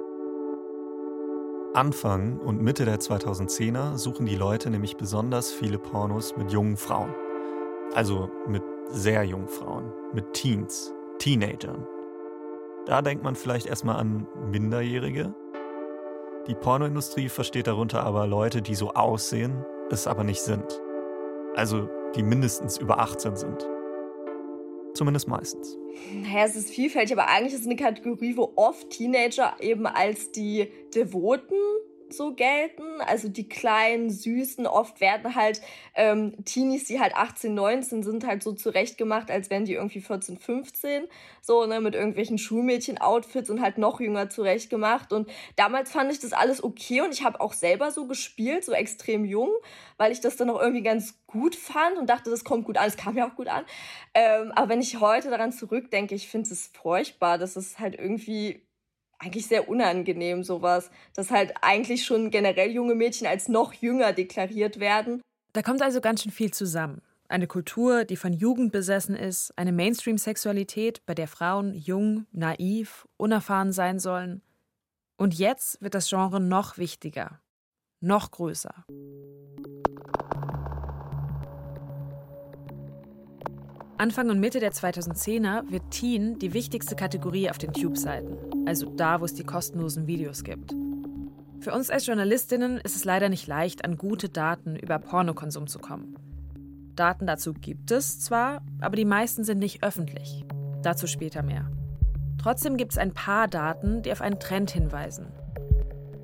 Anfang 1.74 2.40
und 2.40 2.62
Mitte 2.62 2.86
der 2.86 3.00
2010er 3.02 3.98
suchen 3.98 4.26
die 4.26 4.38
Leute 4.38 4.70
nämlich 4.70 4.96
besonders 4.96 5.52
viele 5.52 5.80
Pornos 5.80 6.38
mit 6.38 6.52
jungen 6.54 6.78
Frauen. 6.78 7.14
Also 7.94 8.30
mit 8.48 8.64
sehr 8.88 9.24
jungen 9.26 9.50
Frauen, 9.50 9.92
mit 10.14 10.32
Teens, 10.32 10.94
Teenagern. 11.18 11.86
Da 12.86 13.02
denkt 13.02 13.26
man 13.26 13.36
vielleicht 13.36 13.66
erstmal 13.66 13.98
an 13.98 14.28
Minderjährige. 14.50 15.36
Die 16.48 16.56
Pornoindustrie 16.56 17.28
versteht 17.28 17.68
darunter 17.68 18.04
aber 18.04 18.28
Leute, 18.28 18.62
die 18.62 18.76
so 18.76 18.94
aussehen, 18.94 19.66
es 19.90 20.08
aber 20.08 20.24
nicht 20.24 20.42
sind. 20.42 20.82
Also 21.56 21.90
die 22.16 22.24
mindestens 22.24 22.78
über 22.78 23.00
18 23.00 23.36
sind. 23.36 23.68
Zumindest 24.94 25.28
meistens. 25.28 25.78
Naja, 26.14 26.46
es 26.46 26.56
ist 26.56 26.70
vielfältig, 26.70 27.18
aber 27.18 27.28
eigentlich 27.28 27.54
ist 27.54 27.62
es 27.62 27.66
eine 27.66 27.76
Kategorie, 27.76 28.38
wo 28.38 28.52
oft 28.56 28.90
Teenager 28.90 29.56
eben 29.60 29.88
als 29.88 30.32
die 30.32 30.70
Devoten 30.94 31.56
so 32.10 32.34
gelten. 32.34 33.02
Also 33.06 33.30
die 33.30 33.48
kleinen, 33.48 34.10
süßen, 34.10 34.68
oft 34.68 35.02
werden 35.02 35.36
halt 35.36 35.62
ähm, 35.96 36.44
Teenies, 36.46 36.86
die 36.86 37.00
halt 37.00 37.16
18, 37.16 37.54
19 37.54 38.04
sind, 38.04 38.26
halt 38.26 38.44
so 38.44 38.54
zurechtgemacht, 38.54 39.32
als 39.32 39.50
wären 39.50 39.66
die 39.66 39.74
irgendwie 39.74 40.02
14, 40.02 40.38
15. 40.38 41.08
So, 41.42 41.66
ne, 41.66 41.82
mit 41.82 41.96
irgendwelchen 41.96 42.38
Schulmädchen-Outfits 42.38 43.50
und 43.50 43.62
halt 43.62 43.78
noch 43.78 44.00
jünger 44.00 44.30
zurechtgemacht. 44.30 45.14
Und 45.14 45.30
damals 45.56 45.92
fand 45.92 46.12
ich 46.12 46.20
das 46.20 46.34
alles 46.34 46.64
okay 46.64 47.02
und 47.02 47.14
ich 47.14 47.24
habe 47.24 47.42
auch 47.42 47.54
selber 47.54 47.92
so 47.92 48.08
gespielt, 48.08 48.64
so 48.64 48.74
extrem 48.74 49.26
jung, 49.26 49.52
weil 49.98 50.12
ich 50.12 50.22
das 50.22 50.36
dann 50.36 50.50
auch 50.50 50.62
irgendwie 50.62 50.84
ganz 50.84 51.26
gut 51.28 51.56
fand 51.56 51.98
und 51.98 52.10
dachte, 52.10 52.30
das 52.30 52.44
kommt 52.44 52.66
gut 52.66 52.78
an. 52.78 52.88
Es 52.88 52.98
kam 52.98 53.18
ja 53.18 53.28
auch 53.30 53.36
gut 53.36 53.48
an. 53.48 53.66
Ähm, 54.14 54.52
aber 54.56 54.70
wenn 54.70 54.82
ich 54.82 55.00
heute 55.00 55.30
daran 55.30 55.52
zurückdenke, 55.52 56.16
ich 56.16 56.28
finde 56.28 56.50
es 56.52 56.68
furchtbar, 56.68 57.38
dass 57.38 57.56
es 57.56 57.80
halt 57.80 57.96
irgendwie 57.96 58.62
eigentlich 59.20 59.48
sehr 59.48 59.70
unangenehm, 59.70 60.44
sowas. 60.44 60.90
Dass 61.16 61.32
halt 61.32 61.54
eigentlich 61.62 62.06
schon 62.06 62.32
generell 62.32 62.72
junge 62.72 62.96
Mädchen 62.96 63.28
als 63.28 63.48
noch 63.48 63.74
jünger 63.74 64.14
deklariert 64.14 64.80
werden. 64.80 65.22
Da 65.54 65.62
kommt 65.62 65.82
also 65.82 66.02
ganz 66.02 66.24
schön 66.24 66.32
viel 66.32 66.52
zusammen. 66.52 67.02
Eine 67.30 67.48
Kultur, 67.48 68.06
die 68.06 68.18
von 68.18 68.34
Jugend 68.34 68.72
besessen 68.72 69.16
ist, 69.16 69.58
eine 69.58 69.72
Mainstream-Sexualität, 69.72 71.06
bei 71.06 71.16
der 71.16 71.28
Frauen 71.28 71.74
jung, 71.74 72.28
naiv, 72.32 73.08
unerfahren 73.18 73.72
sein 73.72 74.00
sollen. 74.00 74.42
Und 75.18 75.34
jetzt 75.34 75.82
wird 75.82 75.96
das 75.96 76.10
Genre 76.10 76.40
noch 76.40 76.78
wichtiger, 76.78 77.40
noch 78.02 78.32
größer. 78.32 78.86
Anfang 84.04 84.30
und 84.30 84.42
Mitte 84.42 84.60
der 84.60 84.74
2010er 84.74 85.72
wird 85.72 85.92
Teen 85.92 86.38
die 86.38 86.54
wichtigste 86.54 86.94
Kategorie 86.94 87.50
auf 87.50 87.58
den 87.58 87.72
Tube-Seiten, 87.72 88.68
also 88.68 88.90
da, 88.90 89.22
wo 89.22 89.24
es 89.24 89.34
die 89.34 89.46
kostenlosen 89.46 90.08
Videos 90.08 90.44
gibt. 90.44 90.76
Für 91.62 91.72
uns 91.72 91.90
als 91.90 92.06
Journalistinnen 92.06 92.80
ist 92.80 92.98
es 92.98 93.06
leider 93.06 93.30
nicht 93.30 93.48
leicht, 93.48 93.86
an 93.86 93.96
gute 93.96 94.28
Daten 94.28 94.76
über 94.76 95.00
Pornokonsum 95.00 95.68
zu 95.68 95.80
kommen. 95.80 96.18
Daten 96.98 97.28
dazu 97.28 97.54
gibt 97.54 97.92
es 97.92 98.20
zwar, 98.20 98.62
aber 98.82 98.98
die 98.98 99.06
meisten 99.06 99.46
sind 99.46 99.60
nicht 99.60 99.86
öffentlich. 99.86 100.44
Dazu 100.82 101.08
später 101.08 101.42
mehr. 101.42 101.72
Trotzdem 102.42 102.76
gibt 102.76 102.92
es 102.92 102.98
ein 102.98 103.14
paar 103.14 103.48
Daten, 103.48 104.02
die 104.02 104.12
auf 104.12 104.20
einen 104.20 104.38
Trend 104.38 104.70
hinweisen. 104.70 105.28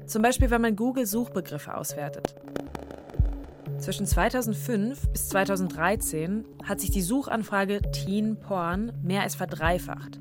Zum 0.05 0.21
Beispiel, 0.21 0.50
wenn 0.50 0.62
man 0.62 0.75
Google-Suchbegriffe 0.75 1.74
auswertet. 1.74 2.36
Zwischen 3.79 4.05
2005 4.05 5.09
bis 5.13 5.29
2013 5.29 6.43
hat 6.65 6.81
sich 6.81 6.91
die 6.91 7.01
Suchanfrage 7.01 7.81
Teen 7.93 8.38
Porn 8.38 8.91
mehr 9.01 9.21
als 9.21 9.36
verdreifacht. 9.36 10.19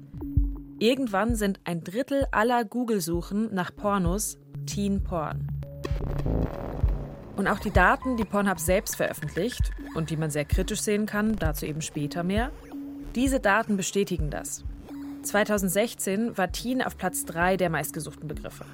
Irgendwann 0.78 1.34
sind 1.34 1.58
ein 1.64 1.82
Drittel 1.82 2.26
aller 2.30 2.64
Google-Suchen 2.64 3.52
nach 3.52 3.74
Pornos 3.74 4.38
Teen 4.66 5.02
Porn. 5.02 5.48
Und 7.36 7.48
auch 7.48 7.58
die 7.58 7.72
Daten, 7.72 8.16
die 8.16 8.24
Pornhub 8.24 8.60
selbst 8.60 8.94
veröffentlicht 8.94 9.72
und 9.96 10.10
die 10.10 10.16
man 10.16 10.30
sehr 10.30 10.44
kritisch 10.44 10.80
sehen 10.80 11.06
kann, 11.06 11.34
dazu 11.34 11.66
eben 11.66 11.82
später 11.82 12.22
mehr, 12.22 12.52
diese 13.16 13.40
Daten 13.40 13.76
bestätigen 13.76 14.30
das. 14.30 14.64
2016 15.24 16.38
war 16.38 16.52
Teen 16.52 16.80
auf 16.80 16.96
Platz 16.96 17.24
3 17.24 17.56
der 17.56 17.70
meistgesuchten 17.70 18.28
Begriffe. 18.28 18.64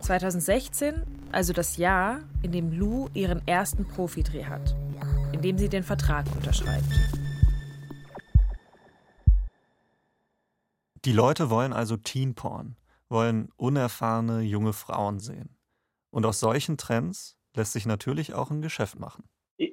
2016, 0.00 1.02
also 1.32 1.52
das 1.52 1.76
Jahr, 1.76 2.20
in 2.42 2.52
dem 2.52 2.72
Lou 2.72 3.08
ihren 3.14 3.46
ersten 3.46 3.86
Profidreh 3.86 4.44
hat, 4.44 4.74
in 5.32 5.42
dem 5.42 5.58
sie 5.58 5.68
den 5.68 5.82
Vertrag 5.82 6.26
unterschreibt. 6.34 6.88
Die 11.04 11.12
Leute 11.12 11.48
wollen 11.48 11.72
also 11.72 11.96
Teen 11.96 12.34
Porn, 12.34 12.76
wollen 13.08 13.48
unerfahrene 13.56 14.42
junge 14.42 14.72
Frauen 14.72 15.18
sehen. 15.18 15.56
Und 16.10 16.26
aus 16.26 16.40
solchen 16.40 16.76
Trends 16.76 17.38
lässt 17.54 17.72
sich 17.72 17.86
natürlich 17.86 18.34
auch 18.34 18.50
ein 18.50 18.62
Geschäft 18.62 18.98
machen. 18.98 19.24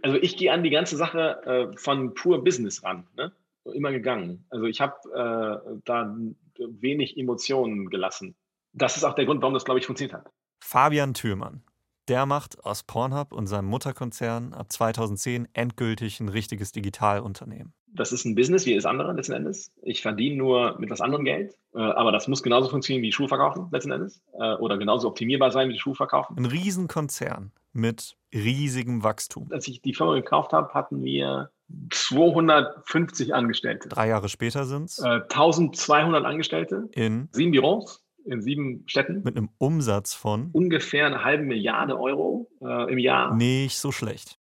Also 0.03 0.17
ich 0.17 0.38
gehe 0.38 0.51
an 0.51 0.63
die 0.63 0.69
ganze 0.69 0.98
Sache 0.98 1.72
äh, 1.74 1.77
von 1.77 2.13
pur 2.13 2.43
Business 2.43 2.84
ran, 2.84 3.07
ne? 3.15 3.31
immer 3.74 3.91
gegangen. 3.91 4.46
Also 4.50 4.65
ich 4.65 4.81
habe 4.81 4.96
äh, 5.13 5.79
da 5.86 6.15
wenig 6.57 7.17
Emotionen 7.17 7.89
gelassen. 7.89 8.36
Das 8.77 8.96
ist 8.96 9.03
auch 9.03 9.15
der 9.15 9.25
Grund, 9.25 9.41
warum 9.41 9.53
das, 9.53 9.65
glaube 9.65 9.79
ich, 9.79 9.86
funktioniert 9.86 10.13
hat. 10.13 10.31
Fabian 10.60 11.13
Thürmann, 11.13 11.63
der 12.07 12.25
macht 12.25 12.63
aus 12.63 12.84
Pornhub 12.84 13.34
und 13.34 13.48
seinem 13.48 13.65
Mutterkonzern 13.65 14.53
ab 14.53 14.72
2010 14.72 15.48
endgültig 15.53 16.19
ein 16.19 16.29
richtiges 16.29 16.72
Digitalunternehmen. 16.72 17.74
Das 17.88 18.12
ist 18.12 18.25
ein 18.25 18.36
Business 18.36 18.65
wie 18.65 18.74
alles 18.74 18.86
andere 18.86 19.13
letzten 19.13 19.34
Endes. 19.34 19.72
Ich 19.81 20.01
verdiene 20.01 20.36
nur 20.36 20.77
mit 20.79 20.91
was 20.91 21.01
anderem 21.01 21.25
Geld, 21.25 21.55
äh, 21.74 21.79
aber 21.79 22.12
das 22.12 22.27
muss 22.27 22.43
genauso 22.43 22.69
funktionieren 22.69 23.01
wie 23.01 23.12
Schuhe 23.12 23.27
verkaufen 23.27 23.67
letzten 23.72 23.91
Endes 23.91 24.22
äh, 24.34 24.53
oder 24.55 24.77
genauso 24.77 25.07
optimierbar 25.07 25.51
sein 25.51 25.69
wie 25.69 25.79
Schuhe 25.79 25.96
verkaufen. 25.96 26.38
Ein 26.38 26.46
Riesenkonzern 26.46 27.51
mit 27.74 28.15
riesigem 28.34 29.03
Wachstum. 29.03 29.48
Als 29.51 29.67
ich 29.67 29.81
die 29.81 29.96
Firma 29.96 30.13
gekauft 30.13 30.53
habe, 30.53 30.74
hatten 30.74 31.03
wir 31.03 31.50
250 31.89 33.34
Angestellte. 33.34 33.89
Drei 33.89 34.10
Jahre 34.10 34.29
später 34.29 34.65
sind 34.65 34.86
es 34.86 35.00
äh, 35.00 35.07
1200 35.07 36.25
Angestellte 36.25 36.89
in 36.93 37.29
sieben 37.31 37.51
Büros 37.51 38.03
in 38.27 38.41
sieben 38.41 38.84
Städten. 38.88 39.24
Mit 39.24 39.38
einem 39.38 39.50
Umsatz 39.57 40.13
von 40.13 40.50
ungefähr 40.51 41.05
eine 41.05 41.24
halbe 41.24 41.43
Milliarde 41.43 42.00
Euro 42.00 42.50
äh, 42.62 42.91
im 42.91 42.98
Jahr. 42.98 43.36
Nicht 43.36 43.77
so 43.77 43.91
schlecht. 43.91 44.39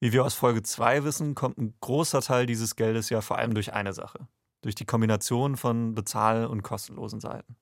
Wie 0.00 0.12
wir 0.12 0.24
aus 0.24 0.34
Folge 0.34 0.62
2 0.62 1.04
wissen, 1.04 1.34
kommt 1.34 1.58
ein 1.58 1.74
großer 1.80 2.20
Teil 2.20 2.46
dieses 2.46 2.76
Geldes 2.76 3.10
ja 3.10 3.20
vor 3.20 3.38
allem 3.38 3.54
durch 3.54 3.72
eine 3.72 3.92
Sache. 3.92 4.28
Durch 4.62 4.74
die 4.74 4.84
Kombination 4.84 5.56
von 5.56 5.94
bezahl- 5.94 6.46
und 6.46 6.62
kostenlosen 6.62 7.20
Seiten. 7.20 7.56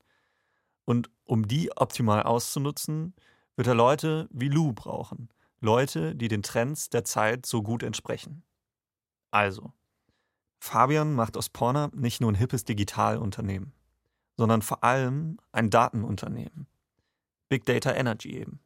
Und 0.84 1.10
um 1.24 1.46
die 1.46 1.70
optimal 1.76 2.22
auszunutzen, 2.22 3.14
wird 3.56 3.68
er 3.68 3.74
Leute 3.74 4.28
wie 4.32 4.48
Lou 4.48 4.72
brauchen. 4.72 5.28
Leute, 5.60 6.16
die 6.16 6.28
den 6.28 6.42
Trends 6.42 6.90
der 6.90 7.04
Zeit 7.04 7.46
so 7.46 7.62
gut 7.62 7.82
entsprechen. 7.82 8.42
Also, 9.30 9.72
Fabian 10.58 11.14
macht 11.14 11.36
aus 11.36 11.48
Pornhub 11.48 11.94
nicht 11.94 12.20
nur 12.20 12.32
ein 12.32 12.36
hippes 12.36 12.64
Digitalunternehmen 12.64 13.72
sondern 14.42 14.60
vor 14.60 14.82
allem 14.82 15.38
ein 15.52 15.70
Datenunternehmen. 15.70 16.66
Big 17.48 17.64
Data 17.64 17.94
Energy 17.94 18.38
eben. 18.38 18.58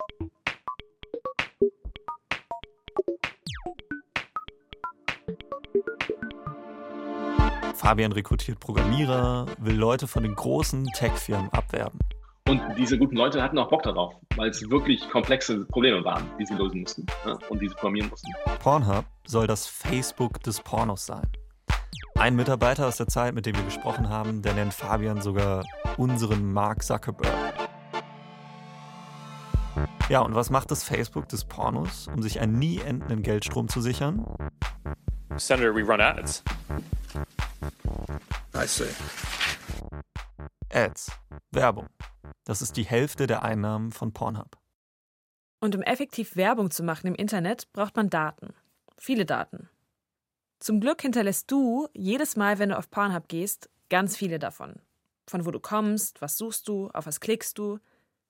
Fabian 7.74 8.12
rekrutiert 8.12 8.58
Programmierer, 8.58 9.44
will 9.58 9.76
Leute 9.76 10.06
von 10.06 10.22
den 10.22 10.34
großen 10.34 10.86
Tech-Firmen 10.94 11.50
abwerben. 11.50 11.98
Und 12.48 12.62
diese 12.78 12.96
guten 12.96 13.16
Leute 13.16 13.42
hatten 13.42 13.58
auch 13.58 13.68
Bock 13.68 13.82
darauf, 13.82 14.14
weil 14.34 14.48
es 14.48 14.70
wirklich 14.70 15.06
komplexe 15.10 15.66
Probleme 15.66 16.02
waren, 16.02 16.24
die 16.40 16.46
sie 16.46 16.54
lösen 16.54 16.80
mussten 16.80 17.04
ne? 17.26 17.38
und 17.50 17.60
die 17.60 17.68
sie 17.68 17.74
programmieren 17.74 18.08
mussten. 18.08 18.32
Pornhub 18.60 19.04
soll 19.26 19.46
das 19.46 19.66
Facebook 19.66 20.42
des 20.42 20.58
Pornos 20.58 21.04
sein. 21.04 21.30
Ein 22.18 22.34
Mitarbeiter 22.34 22.86
aus 22.86 22.96
der 22.96 23.08
Zeit, 23.08 23.34
mit 23.34 23.46
dem 23.46 23.54
wir 23.56 23.64
gesprochen 23.64 24.08
haben, 24.08 24.42
der 24.42 24.54
nennt 24.54 24.72
Fabian 24.72 25.20
sogar 25.20 25.64
unseren 25.96 26.52
Mark 26.52 26.82
Zuckerberg. 26.82 27.68
Ja, 30.08 30.20
und 30.20 30.34
was 30.34 30.50
macht 30.50 30.70
das 30.70 30.82
Facebook 30.82 31.28
des 31.28 31.44
Pornos, 31.44 32.08
um 32.08 32.22
sich 32.22 32.40
einen 32.40 32.58
nie 32.58 32.78
endenden 32.78 33.22
Geldstrom 33.22 33.68
zu 33.68 33.80
sichern? 33.80 34.24
Senator, 35.36 35.74
we 35.74 35.82
run 35.82 36.00
ads. 36.00 36.42
I 38.54 38.66
see. 38.66 38.88
Ads, 40.72 41.12
Werbung. 41.50 41.88
Das 42.44 42.62
ist 42.62 42.76
die 42.76 42.84
Hälfte 42.84 43.26
der 43.26 43.42
Einnahmen 43.42 43.92
von 43.92 44.12
Pornhub. 44.12 44.56
Und 45.60 45.76
um 45.76 45.82
effektiv 45.82 46.36
Werbung 46.36 46.70
zu 46.70 46.82
machen 46.82 47.08
im 47.08 47.14
Internet, 47.14 47.72
braucht 47.72 47.96
man 47.96 48.08
Daten. 48.08 48.54
Viele 48.96 49.26
Daten. 49.26 49.68
Zum 50.58 50.80
Glück 50.80 51.02
hinterlässt 51.02 51.50
du 51.50 51.88
jedes 51.92 52.36
Mal, 52.36 52.58
wenn 52.58 52.70
du 52.70 52.78
auf 52.78 52.90
Pornhub 52.90 53.28
gehst, 53.28 53.68
ganz 53.90 54.16
viele 54.16 54.38
davon. 54.38 54.74
Von 55.28 55.44
wo 55.44 55.50
du 55.50 55.60
kommst, 55.60 56.22
was 56.22 56.38
suchst 56.38 56.68
du, 56.68 56.88
auf 56.92 57.06
was 57.06 57.20
klickst 57.20 57.58
du, 57.58 57.78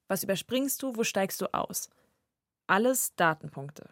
was 0.08 0.22
überspringst 0.22 0.82
du, 0.82 0.96
wo 0.96 1.04
steigst 1.04 1.40
du 1.40 1.52
aus. 1.52 1.90
Alles 2.66 3.14
Datenpunkte. 3.16 3.90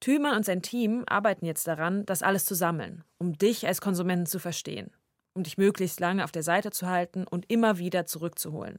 Thümann 0.00 0.36
und 0.36 0.44
sein 0.44 0.62
Team 0.62 1.04
arbeiten 1.06 1.44
jetzt 1.44 1.66
daran, 1.66 2.06
das 2.06 2.22
alles 2.22 2.44
zu 2.44 2.54
sammeln, 2.54 3.04
um 3.18 3.36
dich 3.36 3.66
als 3.66 3.80
Konsumenten 3.80 4.26
zu 4.26 4.38
verstehen, 4.38 4.90
um 5.34 5.42
dich 5.42 5.58
möglichst 5.58 6.00
lange 6.00 6.24
auf 6.24 6.32
der 6.32 6.42
Seite 6.42 6.70
zu 6.70 6.88
halten 6.88 7.26
und 7.26 7.50
immer 7.50 7.78
wieder 7.78 8.06
zurückzuholen. 8.06 8.78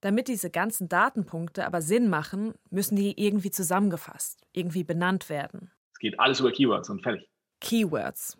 Damit 0.00 0.28
diese 0.28 0.50
ganzen 0.50 0.88
Datenpunkte 0.88 1.66
aber 1.66 1.82
Sinn 1.82 2.08
machen, 2.08 2.54
müssen 2.70 2.96
die 2.96 3.22
irgendwie 3.22 3.50
zusammengefasst, 3.50 4.46
irgendwie 4.52 4.82
benannt 4.82 5.28
werden. 5.28 5.70
Es 5.92 5.98
geht 5.98 6.18
alles 6.18 6.40
über 6.40 6.52
Keywords 6.52 6.88
und 6.88 7.02
fertig. 7.02 7.28
Keywords. 7.60 8.36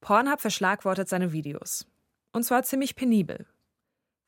Pornhub 0.00 0.40
verschlagwortet 0.40 1.08
seine 1.08 1.32
Videos. 1.32 1.86
Und 2.32 2.42
zwar 2.44 2.62
ziemlich 2.62 2.96
penibel. 2.96 3.46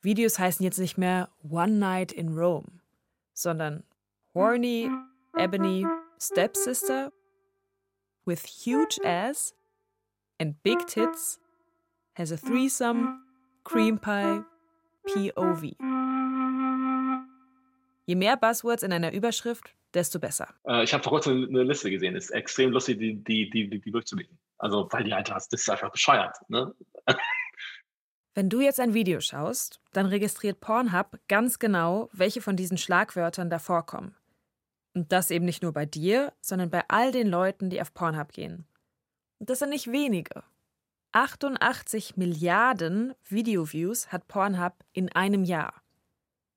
Videos 0.01 0.39
heißen 0.39 0.63
jetzt 0.63 0.79
nicht 0.79 0.97
mehr 0.97 1.29
One 1.47 1.73
Night 1.73 2.11
in 2.11 2.37
Rome, 2.37 2.81
sondern 3.33 3.83
Horny, 4.33 4.89
Ebony, 5.35 5.85
Stepsister 6.19 7.11
with 8.25 8.45
huge 8.45 8.99
ass 9.03 9.53
and 10.39 10.61
big 10.63 10.85
tits 10.87 11.39
has 12.13 12.31
a 12.31 12.37
threesome, 12.37 13.21
cream 13.63 13.97
pie, 13.97 14.41
POV. 15.07 16.06
Je 18.07 18.15
mehr 18.15 18.37
Buzzwords 18.37 18.83
in 18.83 18.93
einer 18.93 19.11
Überschrift, 19.11 19.75
desto 19.93 20.17
besser. 20.17 20.47
Äh, 20.65 20.85
ich 20.85 20.93
habe 20.93 21.03
vor 21.03 21.11
kurzem 21.11 21.45
eine 21.49 21.63
Liste 21.63 21.91
gesehen. 21.91 22.15
Ist 22.15 22.31
extrem 22.31 22.71
lustig, 22.71 22.99
die, 22.99 23.21
die, 23.21 23.49
die, 23.49 23.69
die, 23.69 23.91
durchzublicken. 23.91 24.39
Also, 24.57 24.87
weil 24.91 25.03
die 25.03 25.13
halt, 25.13 25.29
das 25.29 25.47
ist 25.47 25.69
einfach 25.69 25.91
bescheuert. 25.91 26.37
Ne? 26.47 26.73
Wenn 28.33 28.49
du 28.49 28.61
jetzt 28.61 28.79
ein 28.79 28.93
Video 28.93 29.19
schaust, 29.19 29.81
dann 29.91 30.05
registriert 30.05 30.61
Pornhub 30.61 31.19
ganz 31.27 31.59
genau, 31.59 32.09
welche 32.13 32.39
von 32.39 32.55
diesen 32.55 32.77
Schlagwörtern 32.77 33.49
da 33.49 33.59
vorkommen. 33.59 34.15
Und 34.93 35.11
das 35.11 35.29
eben 35.29 35.45
nicht 35.45 35.61
nur 35.61 35.73
bei 35.73 35.85
dir, 35.85 36.31
sondern 36.39 36.69
bei 36.69 36.83
all 36.87 37.11
den 37.11 37.27
Leuten, 37.27 37.69
die 37.69 37.81
auf 37.81 37.93
Pornhub 37.93 38.31
gehen. 38.31 38.65
Und 39.39 39.49
das 39.49 39.59
sind 39.59 39.69
nicht 39.69 39.91
wenige. 39.91 40.43
88 41.11 42.15
Milliarden 42.15 43.15
Videoviews 43.27 44.13
hat 44.13 44.27
Pornhub 44.29 44.73
in 44.93 45.11
einem 45.11 45.43
Jahr. 45.43 45.81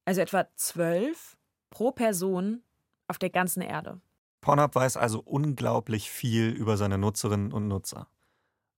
Also 0.04 0.20
etwa 0.20 0.46
12 0.54 1.36
pro 1.70 1.92
Person 1.92 2.62
auf 3.08 3.18
der 3.18 3.30
ganzen 3.30 3.62
Erde. 3.62 4.00
Pornhub 4.40 4.74
weiß 4.74 4.96
also 4.96 5.20
unglaublich 5.20 6.10
viel 6.10 6.50
über 6.50 6.76
seine 6.76 6.98
Nutzerinnen 6.98 7.52
und 7.52 7.68
Nutzer. 7.68 8.08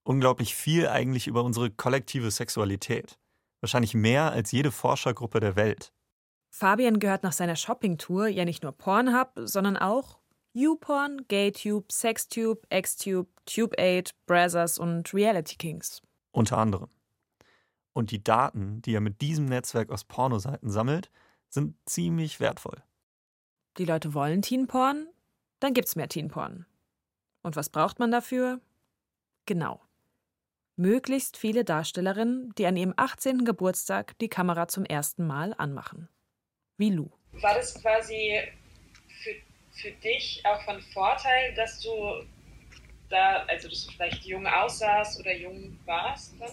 Unglaublich 0.05 0.55
viel 0.55 0.89
eigentlich 0.89 1.29
über 1.29 1.45
unsere 1.45 1.71
kollektive 1.71 2.31
Sexualität. 2.31 3.19
Wahrscheinlich 3.61 3.95
mehr 3.95 4.33
als 4.33 4.51
jede 4.51 4.73
Forschergruppe 4.73 5.39
der 5.39 5.55
Welt. 5.55 5.93
Fabian 6.51 6.99
gehört 6.99 7.23
nach 7.23 7.33
seiner 7.33 7.57
Shoppingtour 7.57 8.27
ja 8.27 8.45
nicht 8.45 8.63
nur 8.63 8.73
Pornhub, 8.73 9.31
sondern 9.37 9.77
auch 9.77 10.19
YouPorn, 10.55 11.23
GayTube, 11.29 11.91
Sextube, 11.91 12.61
Xtube, 12.69 13.31
Tube8, 13.49 14.11
Brazzers 14.27 14.79
und 14.79 15.15
Reality 15.15 15.57
Kings. 15.57 16.03
Unter 16.33 16.59
anderem. 16.59 16.91
Und 17.95 18.11
die 18.11 18.23
Daten, 18.23 18.83
die 18.83 18.95
er 18.95 19.01
mit 19.01 19.21
diesem 19.21 19.47
Netzwerk 19.47 19.91
aus 19.91 20.05
Pornoseiten 20.05 20.71
sammelt, 20.71 21.11
sind 21.53 21.77
ziemlich 21.87 22.41
wertvoll. 22.41 22.83
Die 23.79 23.85
Leute 23.85 24.15
wollen 24.15 24.43
Teenporn, 24.43 25.07
dann 25.61 25.75
gibt's 25.75 25.97
mehr 25.97 26.09
Teenporn. 26.09 26.67
Und 27.43 27.57
was 27.57 27.69
braucht 27.69 27.99
man 27.99 28.11
dafür? 28.11 28.61
Genau. 29.47 29.81
Möglichst 30.77 31.37
viele 31.37 31.65
Darstellerinnen, 31.65 32.55
die 32.57 32.67
an 32.67 32.77
ihrem 32.77 32.95
18. 32.97 33.45
Geburtstag 33.45 34.19
die 34.19 34.29
Kamera 34.29 34.69
zum 34.69 34.85
ersten 34.85 35.27
Mal 35.27 35.55
anmachen. 35.59 36.09
Wie 36.79 36.91
Lou. 36.91 37.11
War 37.33 37.55
das 37.55 37.81
quasi 37.81 38.41
für, 39.23 39.35
für 39.73 39.91
dich 40.03 40.43
auch 40.45 40.63
von 40.63 40.81
Vorteil, 40.81 41.55
dass 41.55 41.81
du 41.81 41.91
da, 43.11 43.45
also 43.47 43.69
dass 43.69 43.87
du 43.87 43.93
vielleicht 43.93 44.25
jung 44.25 44.47
aussahst 44.47 45.21
oder 45.21 45.37
jung 45.37 45.79
warst? 45.85 46.35
Dann? 46.41 46.51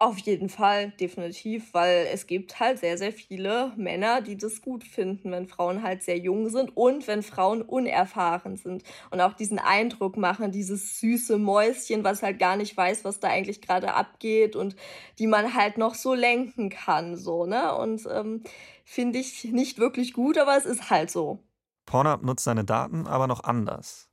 Auf 0.00 0.18
jeden 0.20 0.48
Fall, 0.48 0.92
definitiv, 0.92 1.74
weil 1.74 2.06
es 2.12 2.28
gibt 2.28 2.60
halt 2.60 2.78
sehr, 2.78 2.96
sehr 2.96 3.12
viele 3.12 3.72
Männer, 3.76 4.20
die 4.20 4.36
das 4.36 4.62
gut 4.62 4.84
finden, 4.84 5.32
wenn 5.32 5.48
Frauen 5.48 5.82
halt 5.82 6.04
sehr 6.04 6.16
jung 6.18 6.48
sind 6.50 6.76
und 6.76 7.08
wenn 7.08 7.24
Frauen 7.24 7.62
unerfahren 7.62 8.56
sind 8.56 8.84
und 9.10 9.20
auch 9.20 9.32
diesen 9.32 9.58
Eindruck 9.58 10.16
machen, 10.16 10.52
dieses 10.52 11.00
süße 11.00 11.36
Mäuschen, 11.38 12.04
was 12.04 12.22
halt 12.22 12.38
gar 12.38 12.54
nicht 12.56 12.76
weiß, 12.76 13.04
was 13.04 13.18
da 13.18 13.26
eigentlich 13.26 13.60
gerade 13.60 13.92
abgeht 13.94 14.54
und 14.54 14.76
die 15.18 15.26
man 15.26 15.52
halt 15.54 15.78
noch 15.78 15.96
so 15.96 16.14
lenken 16.14 16.68
kann, 16.70 17.16
so, 17.16 17.44
ne? 17.46 17.74
Und 17.74 18.06
ähm, 18.08 18.44
finde 18.84 19.18
ich 19.18 19.46
nicht 19.46 19.80
wirklich 19.80 20.12
gut, 20.12 20.38
aber 20.38 20.56
es 20.56 20.64
ist 20.64 20.90
halt 20.90 21.10
so. 21.10 21.40
Pornhub 21.86 22.22
nutzt 22.22 22.44
seine 22.44 22.64
Daten 22.64 23.08
aber 23.08 23.26
noch 23.26 23.42
anders. 23.42 24.08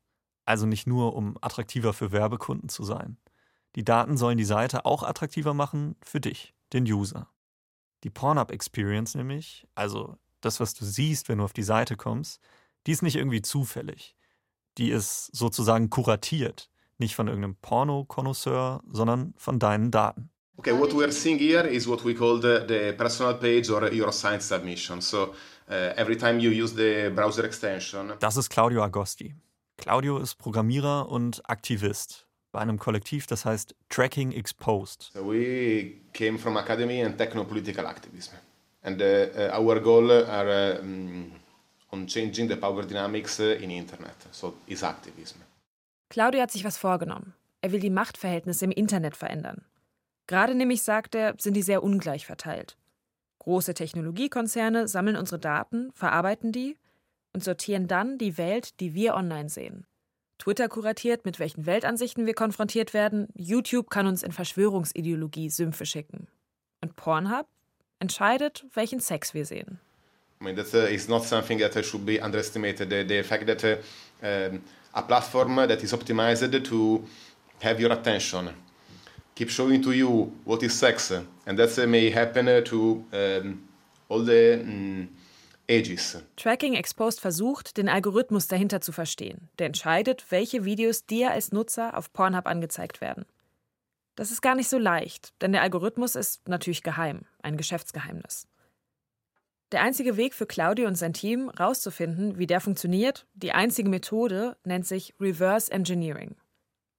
Also 0.45 0.65
nicht 0.65 0.87
nur, 0.87 1.15
um 1.15 1.37
attraktiver 1.41 1.93
für 1.93 2.11
Werbekunden 2.11 2.69
zu 2.69 2.83
sein. 2.83 3.17
Die 3.75 3.83
Daten 3.83 4.15
sollen 4.15 4.37
die 4.37 4.45
Seite 4.45 4.85
auch 4.85 5.03
attraktiver 5.03 5.53
machen 5.53 5.95
für 6.01 6.21
dich, 6.21 6.53
den 6.71 6.85
User. 6.85 7.29
Die 8.03 8.09
Pornhub 8.09 8.51
Experience 8.51 9.15
nämlich, 9.15 9.67
also 9.75 10.17
das, 10.41 10.59
was 10.59 10.73
du 10.73 10.85
siehst, 10.85 11.27
wenn 11.27 11.39
du 11.39 11.43
auf 11.43 11.53
die 11.53 11.63
Seite 11.63 11.97
kommst, 11.97 12.39
die 12.87 12.91
ist 12.91 13.01
nicht 13.01 13.15
irgendwie 13.15 13.41
zufällig. 13.41 14.15
Die 14.77 14.91
ist 14.91 15.35
sozusagen 15.35 15.89
kuratiert, 15.89 16.69
nicht 16.97 17.15
von 17.15 17.27
irgendeinem 17.27 17.55
Porno-Konnoisseur, 17.55 18.81
sondern 18.91 19.33
von 19.37 19.59
deinen 19.59 19.91
Daten. 19.91 20.29
Okay, 20.57 20.77
what 20.77 20.95
we 20.95 21.03
are 21.03 21.11
seeing 21.11 21.37
here 21.37 21.67
is 21.67 21.85
what 21.87 22.05
we 22.05 22.13
call 22.13 22.39
the, 22.39 22.59
the 22.67 22.93
personal 22.93 23.33
page 23.33 23.69
or 23.69 23.91
your 23.91 24.07
assigned 24.07 24.41
submission. 24.41 25.01
So 25.01 25.33
uh, 25.69 25.93
every 25.97 26.15
time 26.15 26.39
you 26.39 26.51
use 26.51 26.73
the 26.73 27.09
browser 27.13 27.43
extension. 27.43 28.13
Das 28.19 28.37
ist 28.37 28.49
Claudio 28.49 28.81
Agosti. 28.81 29.35
Claudio 29.77 30.17
ist 30.19 30.35
Programmierer 30.35 31.09
und 31.09 31.49
Aktivist 31.49 32.24
bei 32.55 32.61
einem 32.61 32.79
Kollektiv, 32.79 33.27
das 33.27 33.43
heißt 33.43 33.75
Tracking 33.89 34.31
Exposed. 34.31 35.11
So 35.13 35.29
we 35.29 35.95
came 36.13 36.39
from 36.39 36.55
academy 36.55 37.03
and 37.03 37.17
techno-political 37.17 37.85
activism. 37.85 38.35
And 38.81 39.01
uh, 39.01 39.05
uh 39.05 39.59
our 39.59 39.81
goal 39.81 40.09
are 40.09 40.79
uh, 40.79 41.91
on 41.91 42.07
changing 42.07 42.47
the 42.47 42.55
power 42.55 42.83
dynamics 42.83 43.39
uh, 43.41 43.61
in 43.61 43.71
Internet. 43.71 44.15
So 44.31 44.53
is 44.67 44.83
activism. 44.83 45.39
Claudio 46.09 46.41
hat 46.41 46.51
sich 46.51 46.63
was 46.63 46.77
vorgenommen. 46.77 47.33
Er 47.59 47.73
will 47.73 47.81
die 47.81 47.89
Machtverhältnisse 47.89 48.63
im 48.63 48.71
Internet 48.71 49.17
verändern. 49.17 49.65
Gerade 50.27 50.55
nämlich, 50.55 50.81
sagt 50.81 51.13
er, 51.13 51.35
sind 51.37 51.55
die 51.55 51.61
sehr 51.61 51.83
ungleich 51.83 52.25
verteilt. 52.25 52.77
Große 53.39 53.73
Technologiekonzerne 53.73 54.87
sammeln 54.87 55.17
unsere 55.17 55.39
Daten, 55.39 55.91
verarbeiten 55.91 56.53
die 56.53 56.77
und 57.33 57.43
sortieren 57.43 57.87
dann 57.87 58.17
die 58.17 58.37
Welt, 58.37 58.79
die 58.79 58.93
wir 58.93 59.15
online 59.15 59.49
sehen. 59.49 59.85
Twitter 60.37 60.67
kuratiert, 60.67 61.25
mit 61.25 61.39
welchen 61.39 61.65
Weltansichten 61.65 62.25
wir 62.25 62.33
konfrontiert 62.33 62.93
werden. 62.93 63.27
YouTube 63.35 63.89
kann 63.89 64.07
uns 64.07 64.23
in 64.23 64.31
Verschwörungsideologie 64.31 65.49
Sümpfe 65.49 65.85
schicken. 65.85 66.27
Und 66.81 66.95
Pornhub 66.95 67.47
entscheidet, 67.99 68.65
welchen 68.73 68.99
Sex 68.99 69.33
wir 69.33 69.45
sehen. 69.45 69.79
I 70.41 70.43
mean, 70.43 70.55
that 70.57 70.73
uh, 70.73 70.85
is 70.93 71.07
not 71.07 71.23
something 71.23 71.57
that 71.59 71.73
should 71.85 72.05
be 72.05 72.21
underestimated. 72.21 72.89
The, 72.89 73.03
the 73.03 73.23
fact 73.23 73.47
that 73.47 73.63
uh, 73.63 73.77
um, 74.21 74.61
a 74.93 75.01
platform 75.01 75.55
that 75.55 75.81
is 75.81 75.93
optimized 75.93 76.63
to 76.65 77.03
have 77.61 77.79
your 77.79 77.91
attention, 77.91 78.49
keep 79.33 79.49
showing 79.49 79.81
to 79.81 79.93
you 79.93 80.31
what 80.43 80.61
is 80.61 80.73
sex, 80.73 81.11
and 81.45 81.57
that 81.57 81.79
uh, 81.79 81.87
may 81.87 82.09
happen 82.09 82.49
uh, 82.49 82.61
to 82.61 83.05
um, 83.13 83.63
all 84.09 84.19
the 84.19 84.59
um, 84.61 85.09
Aegis. 85.69 86.21
Tracking 86.35 86.73
Exposed 86.73 87.19
versucht, 87.19 87.77
den 87.77 87.89
Algorithmus 87.89 88.47
dahinter 88.47 88.81
zu 88.81 88.91
verstehen, 88.91 89.49
der 89.59 89.67
entscheidet, 89.67 90.25
welche 90.29 90.65
Videos 90.65 91.05
dir 91.05 91.31
als 91.31 91.51
Nutzer 91.51 91.97
auf 91.97 92.13
Pornhub 92.13 92.45
angezeigt 92.47 93.01
werden. 93.01 93.25
Das 94.15 94.31
ist 94.31 94.41
gar 94.41 94.55
nicht 94.55 94.69
so 94.69 94.77
leicht, 94.77 95.33
denn 95.41 95.51
der 95.51 95.61
Algorithmus 95.61 96.15
ist 96.15 96.47
natürlich 96.47 96.83
geheim, 96.83 97.25
ein 97.41 97.57
Geschäftsgeheimnis. 97.57 98.47
Der 99.71 99.81
einzige 99.81 100.15
Weg 100.15 100.33
für 100.33 100.45
Claudio 100.45 100.87
und 100.87 100.95
sein 100.95 101.13
Team, 101.13 101.49
rauszufinden, 101.49 102.37
wie 102.37 102.47
der 102.47 102.61
funktioniert, 102.61 103.25
die 103.33 103.51
einzige 103.51 103.89
Methode 103.89 104.55
nennt 104.63 104.85
sich 104.85 105.13
Reverse 105.19 105.71
Engineering. 105.71 106.35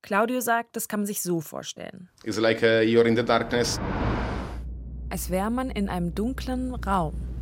Claudio 0.02 0.40
sagt, 0.40 0.76
das 0.76 0.88
kann 0.88 1.00
man 1.00 1.06
sich 1.06 1.22
so 1.22 1.40
vorstellen. 1.40 2.10
It's 2.24 2.38
like 2.38 2.62
uh, 2.62 2.82
you're 2.82 3.06
in 3.06 3.16
the 3.16 3.24
darkness. 3.24 3.80
Als 5.08 5.30
wäre 5.30 5.50
man 5.50 5.70
in 5.70 5.88
einem 5.88 6.14
dunklen 6.14 6.74
Raum. 6.74 7.35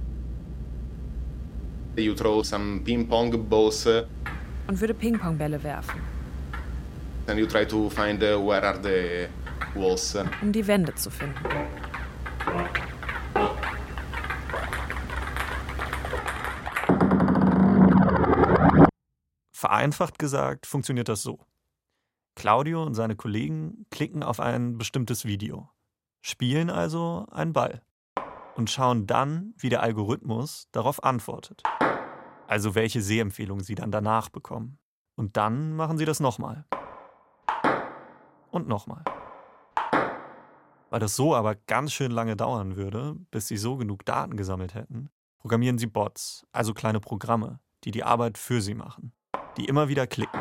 You 1.97 2.15
throw 2.15 2.43
some 2.43 2.83
ping 2.85 3.09
pong 3.09 3.31
balls. 3.49 3.87
Uh, 3.87 4.03
und 4.67 4.81
würde 4.81 4.95
Ping-Pong-Bälle 4.95 5.63
werfen. 5.63 6.01
And 7.29 7.39
you 7.39 7.47
try 7.47 7.65
to 7.65 7.89
find 7.89 8.23
uh, 8.23 8.37
where 8.45 8.63
are 8.63 8.83
the 8.83 9.29
walls. 9.79 10.17
Um 10.43 10.51
die 10.51 10.67
Wände 10.67 10.95
zu 10.95 11.11
finden. 11.11 11.39
Vereinfacht 19.53 20.19
gesagt 20.19 20.67
funktioniert 20.67 21.09
das 21.09 21.23
so. 21.23 21.39
Claudio 22.35 22.83
und 22.83 22.95
seine 22.95 23.15
Kollegen 23.15 23.87
klicken 23.91 24.25
auf 24.25 24.41
ein 24.41 24.77
bestimmtes 24.79 25.25
Video, 25.25 25.71
spielen 26.23 26.71
also 26.71 27.27
einen 27.31 27.53
Ball 27.53 27.83
und 28.57 28.71
schauen 28.71 29.07
dann, 29.07 29.55
wie 29.59 29.69
der 29.69 29.83
Algorithmus 29.83 30.69
darauf 30.73 31.03
antwortet. 31.03 31.63
Also 32.47 32.75
welche 32.75 33.03
Sehempfehlung 33.03 33.61
sie 33.61 33.75
dann 33.75 33.91
danach 33.91 34.29
bekommen. 34.29 34.79
Und 35.17 35.37
dann 35.37 35.75
machen 35.75 35.99
sie 35.99 36.05
das 36.05 36.21
nochmal. 36.21 36.65
Und 38.51 38.69
nochmal. 38.69 39.05
Weil 40.91 41.01
das 41.01 41.17
so 41.17 41.35
aber 41.35 41.57
ganz 41.57 41.93
schön 41.93 42.13
lange 42.13 42.37
dauern 42.37 42.77
würde, 42.77 43.17
bis 43.31 43.49
sie 43.49 43.57
so 43.57 43.77
genug 43.77 44.05
Daten 44.05 44.37
gesammelt 44.37 44.75
hätten, 44.75 45.11
programmieren 45.39 45.79
sie 45.79 45.87
Bots, 45.87 46.47
also 46.53 46.73
kleine 46.73 47.01
Programme, 47.01 47.59
die 47.83 47.91
die 47.91 48.05
Arbeit 48.05 48.39
für 48.39 48.61
sie 48.61 48.75
machen, 48.75 49.13
die 49.57 49.65
immer 49.65 49.89
wieder 49.89 50.07
klicken. 50.07 50.41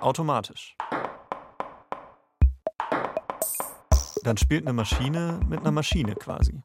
Automatisch. 0.00 0.76
Dann 4.24 4.36
spielt 4.36 4.62
eine 4.62 4.72
Maschine 4.72 5.40
mit 5.48 5.60
einer 5.60 5.72
Maschine 5.72 6.14
quasi. 6.14 6.62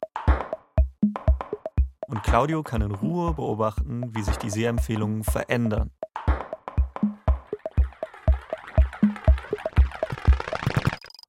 Und 2.08 2.22
Claudio 2.22 2.62
kann 2.62 2.80
in 2.80 2.90
Ruhe 2.90 3.34
beobachten, 3.34 4.14
wie 4.14 4.22
sich 4.22 4.36
die 4.36 4.48
Sehempfehlungen 4.48 5.24
verändern. 5.24 5.90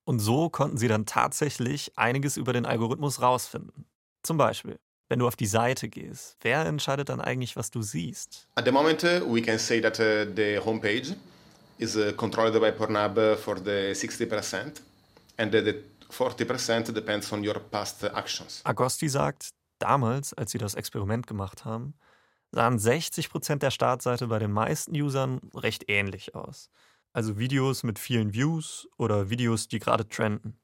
Und 0.05 0.19
so 0.19 0.49
konnten 0.49 0.77
sie 0.77 0.87
dann 0.87 1.05
tatsächlich 1.05 1.91
einiges 1.97 2.37
über 2.37 2.53
den 2.53 2.65
Algorithmus 2.65 3.21
rausfinden. 3.21 3.85
Zum 4.23 4.37
Beispiel, 4.37 4.79
wenn 5.09 5.19
du 5.19 5.27
auf 5.27 5.35
die 5.35 5.47
Seite 5.47 5.89
gehst, 5.89 6.37
wer 6.41 6.65
entscheidet 6.65 7.09
dann 7.09 7.19
eigentlich, 7.19 7.57
was 7.57 7.71
du 7.71 7.81
siehst? 7.81 8.47
At 8.55 8.63
the 8.63 8.71
moment, 8.71 9.03
uh, 9.03 9.21
we 9.27 9.41
can 9.41 9.59
say 9.59 9.81
that 9.81 9.99
uh, 9.99 10.33
the 10.33 10.59
homepage 10.59 11.13
is 11.77 11.97
uh, 11.97 12.13
controlled 12.15 12.53
by 12.53 12.71
Pornhub 12.71 13.37
for 13.37 13.57
the 13.57 13.93
60% 13.93 14.81
and 15.37 15.51
the 15.51 15.83
40% 16.09 16.93
depends 16.93 17.31
on 17.33 17.45
your 17.45 17.59
past 17.59 18.01
actions. 18.05 18.61
Agosti 18.63 19.09
sagt, 19.09 19.49
damals, 19.79 20.33
als 20.33 20.51
sie 20.51 20.57
das 20.57 20.75
Experiment 20.75 21.27
gemacht 21.27 21.65
haben, 21.65 21.93
sahen 22.51 22.79
60 22.79 23.29
Prozent 23.29 23.63
der 23.63 23.71
Startseite 23.71 24.27
bei 24.27 24.39
den 24.39 24.51
meisten 24.51 24.95
Usern 24.95 25.39
recht 25.53 25.89
ähnlich 25.89 26.35
aus. 26.35 26.69
Also 27.13 27.37
Videos 27.37 27.83
mit 27.83 27.99
vielen 27.99 28.33
Views 28.33 28.87
oder 28.97 29.29
Videos, 29.29 29.67
die 29.67 29.79
gerade 29.79 30.07
trenden. 30.07 30.59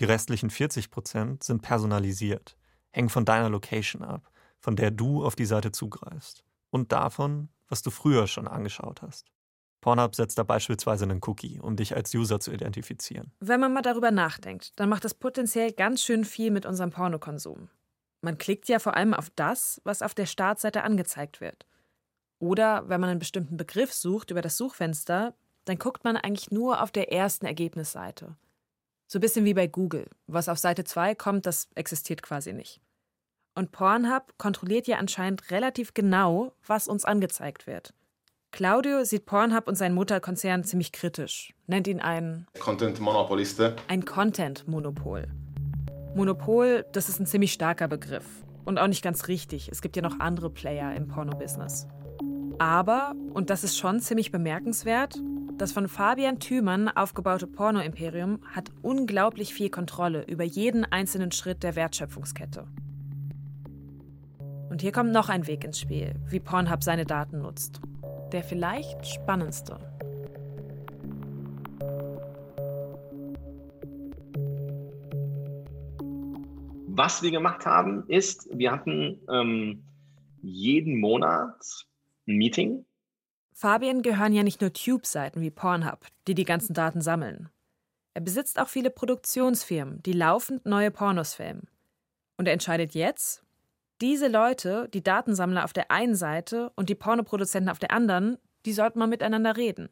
Die 0.00 0.04
restlichen 0.04 0.50
40 0.50 0.90
Prozent 0.90 1.42
sind 1.42 1.62
personalisiert, 1.62 2.56
hängen 2.90 3.08
von 3.08 3.24
deiner 3.24 3.50
Location 3.50 4.02
ab, 4.02 4.30
von 4.58 4.76
der 4.76 4.90
du 4.90 5.24
auf 5.24 5.34
die 5.34 5.46
Seite 5.46 5.72
zugreifst. 5.72 6.44
Und 6.70 6.92
davon, 6.92 7.48
was 7.68 7.82
du 7.82 7.90
früher 7.90 8.26
schon 8.26 8.46
angeschaut 8.46 9.02
hast. 9.02 9.32
Pornhub 9.80 10.14
setzt 10.14 10.38
da 10.38 10.42
beispielsweise 10.42 11.04
einen 11.04 11.20
Cookie, 11.24 11.60
um 11.60 11.76
dich 11.76 11.94
als 11.94 12.12
User 12.14 12.40
zu 12.40 12.52
identifizieren. 12.52 13.32
Wenn 13.40 13.60
man 13.60 13.72
mal 13.72 13.82
darüber 13.82 14.10
nachdenkt, 14.10 14.72
dann 14.76 14.88
macht 14.88 15.04
das 15.04 15.14
potenziell 15.14 15.72
ganz 15.72 16.02
schön 16.02 16.24
viel 16.24 16.50
mit 16.50 16.66
unserem 16.66 16.90
Pornokonsum. 16.90 17.68
Man 18.20 18.38
klickt 18.38 18.68
ja 18.68 18.78
vor 18.78 18.96
allem 18.96 19.14
auf 19.14 19.30
das, 19.30 19.80
was 19.84 20.02
auf 20.02 20.14
der 20.14 20.26
Startseite 20.26 20.82
angezeigt 20.82 21.40
wird. 21.40 21.66
Oder 22.40 22.88
wenn 22.88 23.00
man 23.00 23.10
einen 23.10 23.18
bestimmten 23.18 23.56
Begriff 23.56 23.92
sucht 23.92 24.30
über 24.30 24.42
das 24.42 24.56
Suchfenster, 24.56 25.34
dann 25.64 25.78
guckt 25.78 26.04
man 26.04 26.16
eigentlich 26.16 26.50
nur 26.50 26.82
auf 26.82 26.90
der 26.90 27.12
ersten 27.12 27.46
Ergebnisseite. 27.46 28.36
So 29.06 29.18
ein 29.18 29.20
bisschen 29.20 29.44
wie 29.44 29.54
bei 29.54 29.66
Google. 29.66 30.06
Was 30.26 30.48
auf 30.48 30.58
Seite 30.58 30.84
2 30.84 31.14
kommt, 31.14 31.46
das 31.46 31.68
existiert 31.74 32.22
quasi 32.22 32.52
nicht. 32.52 32.80
Und 33.54 33.72
Pornhub 33.72 34.34
kontrolliert 34.38 34.86
ja 34.86 34.98
anscheinend 34.98 35.50
relativ 35.50 35.94
genau, 35.94 36.52
was 36.66 36.86
uns 36.88 37.04
angezeigt 37.04 37.66
wird. 37.66 37.92
Claudio 38.50 39.04
sieht 39.04 39.26
Pornhub 39.26 39.68
und 39.68 39.74
seinen 39.74 39.94
Mutterkonzern 39.94 40.64
ziemlich 40.64 40.92
kritisch, 40.92 41.52
nennt 41.66 41.86
ihn 41.86 42.00
ein 42.00 42.46
Content 42.60 42.98
Monopolist. 43.00 43.60
Ein 43.88 44.04
Content-Monopol. 44.04 45.26
Monopol, 46.14 46.84
das 46.92 47.08
ist 47.08 47.20
ein 47.20 47.26
ziemlich 47.26 47.52
starker 47.52 47.88
Begriff. 47.88 48.26
Und 48.64 48.78
auch 48.78 48.86
nicht 48.86 49.02
ganz 49.02 49.28
richtig. 49.28 49.68
Es 49.70 49.82
gibt 49.82 49.96
ja 49.96 50.02
noch 50.02 50.20
andere 50.20 50.50
Player 50.50 50.94
im 50.94 51.08
Porno-Business. 51.08 51.86
Aber, 52.58 53.14
und 53.32 53.50
das 53.50 53.64
ist 53.64 53.78
schon 53.78 54.00
ziemlich 54.00 54.32
bemerkenswert, 54.32 55.14
das 55.58 55.72
von 55.72 55.88
Fabian 55.88 56.38
Thümann 56.38 56.88
aufgebaute 56.88 57.46
Porno-Imperium 57.46 58.40
hat 58.52 58.70
unglaublich 58.82 59.54
viel 59.54 59.70
Kontrolle 59.70 60.22
über 60.24 60.44
jeden 60.44 60.84
einzelnen 60.84 61.32
Schritt 61.32 61.62
der 61.62 61.74
Wertschöpfungskette. 61.74 62.66
Und 64.70 64.82
hier 64.82 64.92
kommt 64.92 65.12
noch 65.12 65.28
ein 65.28 65.46
Weg 65.46 65.64
ins 65.64 65.80
Spiel, 65.80 66.14
wie 66.28 66.40
Pornhub 66.40 66.84
seine 66.84 67.06
Daten 67.06 67.42
nutzt. 67.42 67.80
Der 68.32 68.44
vielleicht 68.44 69.06
spannendste. 69.06 69.78
Was 76.98 77.22
wir 77.22 77.30
gemacht 77.30 77.64
haben, 77.64 78.08
ist, 78.08 78.48
wir 78.50 78.72
hatten 78.72 79.20
ähm, 79.30 79.84
jeden 80.42 80.98
Monat 80.98 81.86
ein 82.26 82.34
Meeting. 82.38 82.86
Fabian 83.52 84.02
gehören 84.02 84.32
ja 84.32 84.42
nicht 84.42 84.60
nur 84.60 84.72
Tube-Seiten 84.72 85.40
wie 85.40 85.52
Pornhub, 85.52 86.06
die 86.26 86.34
die 86.34 86.44
ganzen 86.44 86.74
Daten 86.74 87.00
sammeln. 87.00 87.50
Er 88.14 88.20
besitzt 88.20 88.58
auch 88.58 88.66
viele 88.66 88.90
Produktionsfirmen, 88.90 90.02
die 90.02 90.12
laufend 90.12 90.66
neue 90.66 90.90
Pornos 90.90 91.34
filmen. 91.34 91.68
Und 92.36 92.48
er 92.48 92.52
entscheidet 92.52 92.94
jetzt, 92.94 93.44
diese 94.00 94.26
Leute, 94.26 94.88
die 94.92 95.04
Datensammler 95.04 95.66
auf 95.66 95.72
der 95.72 95.92
einen 95.92 96.16
Seite 96.16 96.72
und 96.74 96.88
die 96.88 96.96
Pornoproduzenten 96.96 97.70
auf 97.70 97.78
der 97.78 97.92
anderen, 97.92 98.38
die 98.66 98.72
sollten 98.72 98.98
mal 98.98 99.06
miteinander 99.06 99.56
reden. 99.56 99.88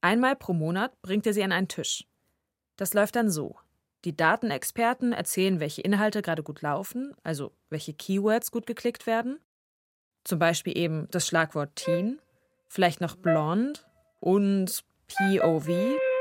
Einmal 0.00 0.34
pro 0.34 0.52
Monat 0.52 1.00
bringt 1.00 1.28
er 1.28 1.32
sie 1.32 1.44
an 1.44 1.52
einen 1.52 1.68
Tisch. 1.68 2.08
Das 2.74 2.92
läuft 2.92 3.14
dann 3.14 3.30
so. 3.30 3.54
Die 4.04 4.16
Datenexperten 4.16 5.12
erzählen, 5.12 5.60
welche 5.60 5.82
Inhalte 5.82 6.22
gerade 6.22 6.42
gut 6.42 6.62
laufen, 6.62 7.14
also 7.24 7.52
welche 7.68 7.94
Keywords 7.94 8.50
gut 8.50 8.66
geklickt 8.66 9.06
werden. 9.06 9.40
Zum 10.24 10.38
Beispiel 10.38 10.76
eben 10.76 11.08
das 11.10 11.26
Schlagwort 11.26 11.74
Teen, 11.74 12.20
vielleicht 12.68 13.00
noch 13.00 13.16
Blond 13.16 13.86
und 14.20 14.84
POV, 15.08 15.68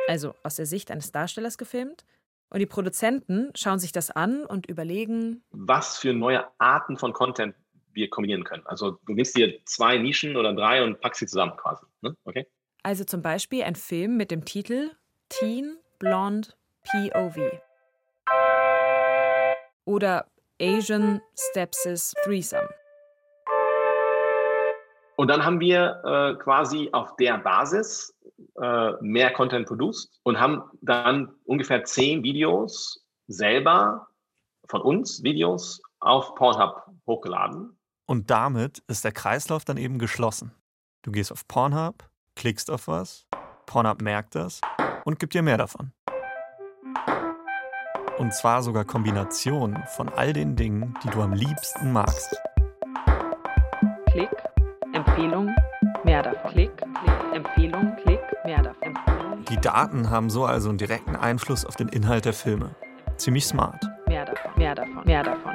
also 0.08 0.34
aus 0.44 0.56
der 0.56 0.66
Sicht 0.66 0.90
eines 0.90 1.12
Darstellers 1.12 1.58
gefilmt. 1.58 2.06
Und 2.50 2.60
die 2.60 2.66
Produzenten 2.66 3.52
schauen 3.56 3.80
sich 3.80 3.92
das 3.92 4.10
an 4.10 4.46
und 4.46 4.68
überlegen, 4.68 5.44
was 5.52 5.98
für 5.98 6.14
neue 6.14 6.48
Arten 6.60 6.98
von 6.98 7.12
Content 7.12 7.56
wir 7.92 8.10
kombinieren 8.10 8.44
können. 8.44 8.66
Also 8.66 8.92
du 9.06 9.14
nimmst 9.14 9.36
dir 9.36 9.60
zwei 9.66 9.98
Nischen 9.98 10.38
oder 10.38 10.54
drei 10.54 10.84
und 10.84 11.02
packst 11.02 11.20
sie 11.20 11.28
zusammen 11.28 11.58
quasi. 11.58 11.86
Ne? 12.02 12.16
Okay? 12.24 12.48
Also 12.84 13.04
zum 13.04 13.22
Beispiel 13.22 13.64
ein 13.64 13.76
Film 13.76 14.16
mit 14.16 14.32
dem 14.32 14.46
Titel 14.46 14.92
Teen 15.30 15.78
Blonde 16.00 16.50
POV. 16.84 17.67
Oder 19.86 20.26
Asian 20.60 21.22
Stepsis 21.36 22.14
Threesome. 22.24 22.70
Und 25.18 25.30
dann 25.30 25.44
haben 25.44 25.60
wir 25.60 26.02
äh, 26.06 26.44
quasi 26.44 26.90
auf 26.94 27.16
der 27.16 27.40
Basis 27.40 28.16
äh, 28.62 28.92
mehr 29.02 29.34
Content 29.34 29.68
produced 29.68 30.20
und 30.24 30.40
haben 30.40 30.64
dann 30.82 31.34
ungefähr 31.46 31.84
zehn 31.84 32.22
Videos 32.24 33.04
selber 33.28 34.08
von 34.68 34.82
uns, 34.82 35.24
Videos, 35.24 35.82
auf 36.00 36.36
Pornhub 36.36 36.84
hochgeladen. 37.08 37.78
Und 38.06 38.30
damit 38.30 38.84
ist 38.88 39.04
der 39.04 39.12
Kreislauf 39.12 39.66
dann 39.66 39.78
eben 39.78 39.98
geschlossen. 40.00 40.54
Du 41.02 41.12
gehst 41.12 41.32
auf 41.32 41.48
Pornhub, 41.48 42.10
klickst 42.36 42.70
auf 42.70 42.88
was, 42.88 43.26
Pornhub 43.66 44.02
merkt 44.02 44.36
das 44.36 44.62
und 45.06 45.20
gibt 45.20 45.34
dir 45.34 45.42
mehr 45.42 45.58
davon. 45.58 45.92
Und 48.18 48.34
zwar 48.34 48.64
sogar 48.64 48.84
Kombinationen 48.84 49.84
von 49.96 50.10
all 50.10 50.34
den 50.34 50.56
Dingen, 50.56 50.94
die 51.04 51.10
du 51.10 51.22
am 51.22 51.34
liebsten 51.34 51.92
magst. 51.92 52.36
Klick, 54.08 54.30
Empfehlung, 54.94 55.54
mehr 56.04 56.24
davon. 56.24 56.52
Klick, 56.52 56.72
Klick, 56.78 57.34
Empfehlung, 57.34 57.96
Klick, 58.04 58.20
mehr 58.44 58.64
davon. 58.64 58.98
Die 59.50 59.58
Daten 59.58 60.10
haben 60.10 60.32
so 60.32 60.46
also 60.46 60.70
einen 60.70 60.80
direkten 60.80 61.16
Einfluss 61.16 61.64
auf 61.64 61.76
den 61.76 61.90
Inhalt 61.90 62.26
der 62.26 62.34
Filme. 62.34 62.72
Ziemlich 63.18 63.46
smart. 63.46 63.86
Mehr 64.08 64.26
davon, 64.26 64.52
mehr 64.56 64.76
davon, 64.76 65.04
mehr 65.06 65.24
davon. 65.24 65.54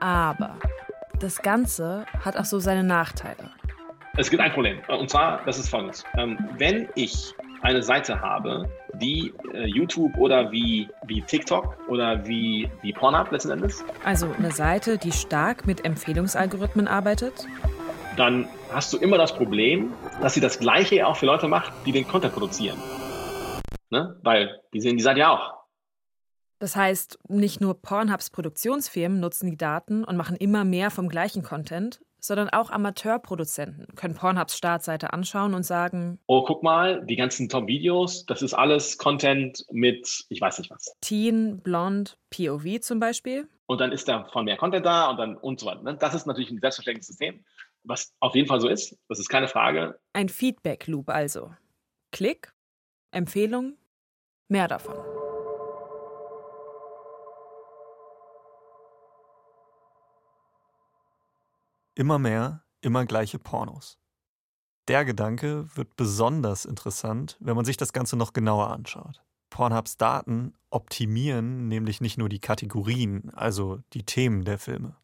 Aber 0.00 0.56
das 1.20 1.40
Ganze 1.40 2.04
hat 2.24 2.36
auch 2.36 2.44
so 2.44 2.58
seine 2.58 2.82
Nachteile. 2.82 3.50
Es 4.16 4.28
gibt 4.28 4.42
ein 4.42 4.52
Problem. 4.52 4.78
Und 4.88 5.08
zwar, 5.08 5.40
das 5.44 5.58
ist 5.58 5.68
folgendes. 5.68 6.04
Ähm, 6.16 6.38
wenn 6.58 6.88
ich 6.94 7.34
eine 7.62 7.82
Seite 7.82 8.20
habe, 8.20 8.68
wie 8.98 9.32
äh, 9.52 9.66
YouTube 9.66 10.16
oder 10.18 10.50
wie, 10.50 10.88
wie 11.06 11.22
TikTok 11.22 11.76
oder 11.88 12.26
wie, 12.26 12.70
wie 12.82 12.92
Pornhub 12.92 13.30
letzten 13.30 13.50
Endes. 13.50 13.84
Also 14.04 14.28
eine 14.38 14.52
Seite, 14.52 14.98
die 14.98 15.12
stark 15.12 15.66
mit 15.66 15.84
Empfehlungsalgorithmen 15.84 16.88
arbeitet. 16.88 17.46
Dann 18.16 18.48
hast 18.72 18.92
du 18.92 18.98
immer 18.98 19.18
das 19.18 19.34
Problem, 19.34 19.92
dass 20.20 20.34
sie 20.34 20.40
das 20.40 20.58
Gleiche 20.58 21.06
auch 21.06 21.16
für 21.16 21.26
Leute 21.26 21.48
macht, 21.48 21.72
die 21.84 21.92
den 21.92 22.06
Content 22.06 22.32
produzieren. 22.34 22.78
Ne? 23.90 24.18
Weil 24.22 24.60
die 24.72 24.80
sehen 24.80 24.96
die 24.96 25.02
Seite 25.02 25.20
ja 25.20 25.30
auch. 25.30 25.64
Das 26.58 26.76
heißt, 26.76 27.18
nicht 27.28 27.60
nur 27.60 27.80
Pornhubs 27.80 28.30
Produktionsfirmen 28.30 29.20
nutzen 29.20 29.50
die 29.50 29.56
Daten 29.56 30.04
und 30.04 30.16
machen 30.16 30.36
immer 30.36 30.64
mehr 30.64 30.90
vom 30.90 31.08
gleichen 31.08 31.42
Content, 31.42 32.00
sondern 32.24 32.48
auch 32.48 32.70
Amateurproduzenten 32.70 33.86
können 33.96 34.14
Pornhubs 34.14 34.56
Startseite 34.56 35.12
anschauen 35.12 35.52
und 35.52 35.62
sagen: 35.62 36.18
Oh, 36.26 36.42
guck 36.42 36.62
mal, 36.62 37.04
die 37.04 37.16
ganzen 37.16 37.50
Top-Videos, 37.50 38.24
das 38.24 38.40
ist 38.40 38.54
alles 38.54 38.96
Content 38.96 39.62
mit, 39.70 40.24
ich 40.30 40.40
weiß 40.40 40.58
nicht 40.58 40.70
was. 40.70 40.96
Teen, 41.02 41.60
Blond, 41.60 42.16
POV 42.30 42.80
zum 42.80 42.98
Beispiel. 42.98 43.46
Und 43.66 43.80
dann 43.80 43.92
ist 43.92 44.08
da 44.08 44.24
von 44.32 44.46
mehr 44.46 44.56
Content 44.56 44.86
da 44.86 45.10
und 45.10 45.18
dann 45.18 45.36
und 45.36 45.60
so 45.60 45.66
weiter. 45.66 45.82
Ne? 45.82 45.96
Das 45.96 46.14
ist 46.14 46.26
natürlich 46.26 46.50
ein 46.50 46.60
selbstverständliches 46.60 47.08
System, 47.08 47.44
was 47.82 48.14
auf 48.20 48.34
jeden 48.34 48.48
Fall 48.48 48.60
so 48.60 48.68
ist. 48.68 48.96
Das 49.08 49.18
ist 49.18 49.28
keine 49.28 49.48
Frage. 49.48 49.98
Ein 50.14 50.30
Feedback-Loop 50.30 51.10
also. 51.10 51.52
Klick, 52.10 52.54
Empfehlung, 53.10 53.76
mehr 54.48 54.68
davon. 54.68 55.23
Immer 61.94 62.18
mehr, 62.18 62.64
immer 62.80 63.06
gleiche 63.06 63.38
Pornos. 63.38 63.98
Der 64.88 65.04
Gedanke 65.04 65.68
wird 65.76 65.96
besonders 65.96 66.64
interessant, 66.64 67.36
wenn 67.40 67.56
man 67.56 67.64
sich 67.64 67.76
das 67.76 67.92
Ganze 67.92 68.16
noch 68.16 68.32
genauer 68.32 68.70
anschaut. 68.70 69.22
Pornhubs 69.48 69.96
Daten 69.96 70.54
optimieren 70.70 71.68
nämlich 71.68 72.00
nicht 72.00 72.18
nur 72.18 72.28
die 72.28 72.40
Kategorien, 72.40 73.30
also 73.34 73.78
die 73.92 74.02
Themen 74.02 74.44
der 74.44 74.58
Filme. 74.58 74.96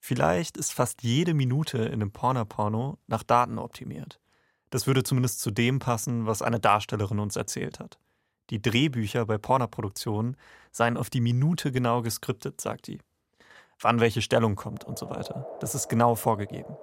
Vielleicht 0.00 0.56
ist 0.56 0.72
fast 0.72 1.02
jede 1.02 1.32
Minute 1.32 1.78
in 1.78 1.94
einem 1.94 2.10
Porno-Porno 2.10 2.98
nach 3.06 3.22
Daten 3.22 3.58
optimiert. 3.58 4.20
Das 4.70 4.88
würde 4.88 5.04
zumindest 5.04 5.40
zu 5.40 5.52
dem 5.52 5.78
passen, 5.78 6.26
was 6.26 6.42
eine 6.42 6.58
Darstellerin 6.58 7.20
uns 7.20 7.36
erzählt 7.36 7.78
hat. 7.78 7.98
Die 8.50 8.60
Drehbücher 8.60 9.24
bei 9.26 9.38
Pornoproduktionen 9.38 10.36
seien 10.72 10.96
auf 10.96 11.08
die 11.08 11.20
Minute 11.20 11.72
genau 11.72 12.02
geskriptet, 12.02 12.60
sagt 12.60 12.88
die 12.88 12.98
wann 13.80 14.00
welche 14.00 14.22
Stellung 14.22 14.56
kommt 14.56 14.84
und 14.84 14.98
so 14.98 15.10
weiter. 15.10 15.46
Das 15.60 15.74
ist 15.74 15.88
genau 15.88 16.14
vorgegeben. 16.14 16.76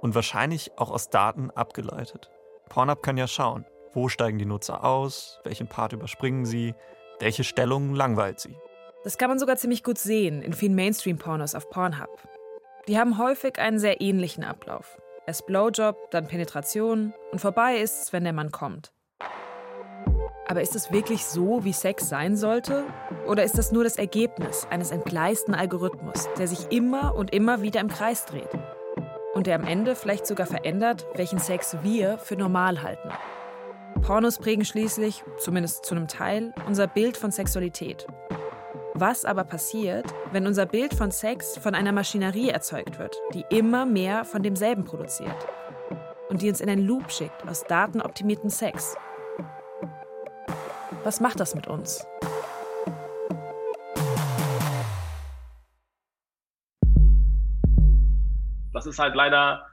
Und 0.00 0.14
wahrscheinlich 0.14 0.72
auch 0.78 0.90
aus 0.90 1.08
Daten 1.10 1.50
abgeleitet. 1.50 2.30
Pornhub 2.68 3.02
kann 3.02 3.16
ja 3.16 3.26
schauen, 3.26 3.64
wo 3.92 4.08
steigen 4.08 4.38
die 4.38 4.46
Nutzer 4.46 4.84
aus, 4.84 5.40
welchen 5.44 5.66
Part 5.66 5.92
überspringen 5.92 6.44
sie, 6.44 6.74
welche 7.20 7.44
Stellung 7.44 7.94
langweilt 7.94 8.40
sie. 8.40 8.56
Das 9.04 9.18
kann 9.18 9.28
man 9.28 9.38
sogar 9.38 9.56
ziemlich 9.56 9.82
gut 9.82 9.98
sehen 9.98 10.42
in 10.42 10.52
vielen 10.52 10.74
Mainstream-Pornos 10.74 11.54
auf 11.54 11.68
Pornhub. 11.70 12.18
Die 12.88 12.98
haben 12.98 13.18
häufig 13.18 13.58
einen 13.58 13.78
sehr 13.78 14.00
ähnlichen 14.00 14.44
Ablauf. 14.44 14.98
Erst 15.26 15.46
Blowjob, 15.46 16.10
dann 16.10 16.26
Penetration 16.26 17.14
und 17.32 17.38
vorbei 17.38 17.78
ist 17.78 18.02
es, 18.02 18.12
wenn 18.12 18.24
der 18.24 18.32
Mann 18.32 18.50
kommt. 18.50 18.93
Aber 20.46 20.60
ist 20.60 20.76
es 20.76 20.92
wirklich 20.92 21.24
so, 21.24 21.64
wie 21.64 21.72
Sex 21.72 22.08
sein 22.08 22.36
sollte? 22.36 22.84
Oder 23.26 23.44
ist 23.44 23.56
das 23.56 23.72
nur 23.72 23.82
das 23.82 23.96
Ergebnis 23.96 24.66
eines 24.68 24.90
entgleisten 24.90 25.54
Algorithmus, 25.54 26.28
der 26.38 26.48
sich 26.48 26.70
immer 26.70 27.14
und 27.14 27.32
immer 27.32 27.62
wieder 27.62 27.80
im 27.80 27.88
Kreis 27.88 28.26
dreht? 28.26 28.50
Und 29.32 29.46
der 29.46 29.56
am 29.56 29.64
Ende 29.64 29.96
vielleicht 29.96 30.26
sogar 30.26 30.46
verändert, 30.46 31.06
welchen 31.14 31.38
Sex 31.38 31.78
wir 31.82 32.18
für 32.18 32.36
normal 32.36 32.82
halten. 32.82 33.08
Pornos 34.02 34.38
prägen 34.38 34.66
schließlich, 34.66 35.24
zumindest 35.38 35.86
zu 35.86 35.94
einem 35.94 36.08
Teil, 36.08 36.52
unser 36.66 36.86
Bild 36.86 37.16
von 37.16 37.30
Sexualität. 37.30 38.06
Was 38.92 39.24
aber 39.24 39.44
passiert, 39.44 40.04
wenn 40.30 40.46
unser 40.46 40.66
Bild 40.66 40.94
von 40.94 41.10
Sex 41.10 41.56
von 41.56 41.74
einer 41.74 41.90
Maschinerie 41.90 42.50
erzeugt 42.50 42.98
wird, 42.98 43.16
die 43.32 43.44
immer 43.48 43.86
mehr 43.86 44.24
von 44.24 44.42
demselben 44.42 44.84
produziert? 44.84 45.34
Und 46.28 46.42
die 46.42 46.48
uns 46.48 46.60
in 46.60 46.68
einen 46.68 46.86
Loop 46.86 47.10
schickt 47.10 47.48
aus 47.48 47.64
datenoptimierten 47.64 48.50
Sex, 48.50 48.94
was 51.04 51.20
macht 51.20 51.38
das 51.38 51.54
mit 51.54 51.66
uns? 51.66 52.06
Das 58.72 58.86
ist 58.86 58.98
halt 58.98 59.14
leider 59.14 59.66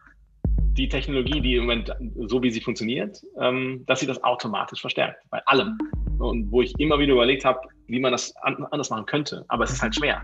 die 0.74 0.90
Technologie, 0.90 1.40
die 1.40 1.56
im 1.56 1.64
Moment 1.64 1.96
so 2.28 2.44
wie 2.44 2.52
sie 2.52 2.60
funktioniert, 2.60 3.22
ähm, 3.40 3.86
dass 3.88 4.02
sie 4.02 4.08
das 4.08 4.22
automatisch 4.26 4.82
verstärkt 4.82 5.24
bei 5.30 5.42
allem. 5.46 5.78
Und 6.20 6.52
wo 6.52 6.62
ich 6.62 6.78
immer 6.80 7.00
wieder 7.00 7.14
überlegt 7.14 7.46
habe, 7.46 7.62
wie 7.88 8.02
man 8.02 8.12
das 8.12 8.34
anders 8.44 8.90
machen 8.90 9.06
könnte. 9.06 9.46
Aber 9.48 9.64
es 9.64 9.72
ist 9.72 9.82
halt 9.82 9.96
schwer. 9.96 10.22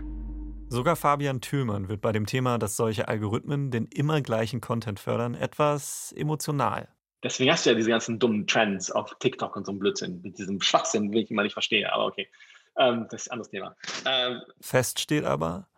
Sogar 0.68 0.94
Fabian 0.94 1.40
Thülmann 1.40 1.88
wird 1.88 2.02
bei 2.02 2.12
dem 2.12 2.26
Thema, 2.26 2.58
dass 2.58 2.76
solche 2.76 3.08
Algorithmen 3.08 3.70
den 3.70 3.86
immer 3.86 4.20
gleichen 4.20 4.60
Content 4.60 5.00
fördern, 5.00 5.32
etwas 5.34 6.12
emotional. 6.12 6.88
Deswegen 7.22 7.50
hast 7.50 7.66
du 7.66 7.70
ja 7.70 7.76
diese 7.76 7.90
ganzen 7.90 8.18
dummen 8.18 8.46
Trends 8.46 8.90
auf 8.90 9.14
TikTok 9.18 9.56
und 9.56 9.66
so 9.66 9.72
ein 9.72 9.78
Blödsinn, 9.78 10.22
mit 10.22 10.38
diesem 10.38 10.60
Schwachsinn, 10.60 11.10
den 11.10 11.22
ich 11.22 11.30
immer 11.30 11.42
nicht 11.42 11.54
verstehe, 11.54 11.92
aber 11.92 12.06
okay. 12.06 12.28
Ähm, 12.76 13.06
das 13.10 13.22
ist 13.22 13.28
ein 13.28 13.32
anderes 13.32 13.50
Thema. 13.50 13.76
Ähm, 14.06 14.40
Fest 14.60 15.00
steht 15.00 15.24
aber, 15.24 15.68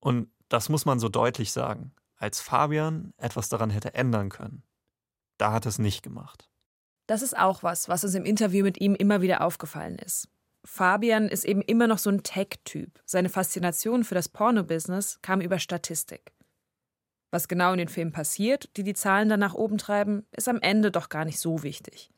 und 0.00 0.28
das 0.48 0.68
muss 0.68 0.84
man 0.84 0.98
so 0.98 1.08
deutlich 1.08 1.52
sagen, 1.52 1.94
als 2.16 2.40
Fabian 2.40 3.14
etwas 3.16 3.48
daran 3.48 3.70
hätte 3.70 3.94
ändern 3.94 4.28
können, 4.28 4.64
da 5.38 5.52
hat 5.52 5.66
es 5.66 5.78
nicht 5.78 6.02
gemacht. 6.02 6.48
Das 7.06 7.22
ist 7.22 7.36
auch 7.36 7.62
was, 7.62 7.88
was 7.88 8.04
uns 8.04 8.14
im 8.14 8.24
Interview 8.24 8.64
mit 8.64 8.80
ihm 8.80 8.94
immer 8.94 9.22
wieder 9.22 9.42
aufgefallen 9.42 9.98
ist. 9.98 10.28
Fabian 10.64 11.28
ist 11.28 11.44
eben 11.44 11.62
immer 11.62 11.86
noch 11.86 11.98
so 11.98 12.10
ein 12.10 12.22
Tech-Typ. 12.22 13.00
Seine 13.04 13.28
Faszination 13.28 14.04
für 14.04 14.14
das 14.14 14.28
Porno-Business 14.28 15.18
kam 15.20 15.40
über 15.40 15.58
Statistik. 15.58 16.32
Was 17.32 17.48
genau 17.48 17.72
in 17.72 17.78
den 17.78 17.88
Filmen 17.88 18.12
passiert, 18.12 18.76
die 18.76 18.84
die 18.84 18.94
Zahlen 18.94 19.30
dann 19.30 19.40
nach 19.40 19.54
oben 19.54 19.78
treiben, 19.78 20.26
ist 20.32 20.48
am 20.48 20.60
Ende 20.60 20.90
doch 20.90 21.08
gar 21.08 21.24
nicht 21.24 21.40
so 21.40 21.62
wichtig. 21.62 22.10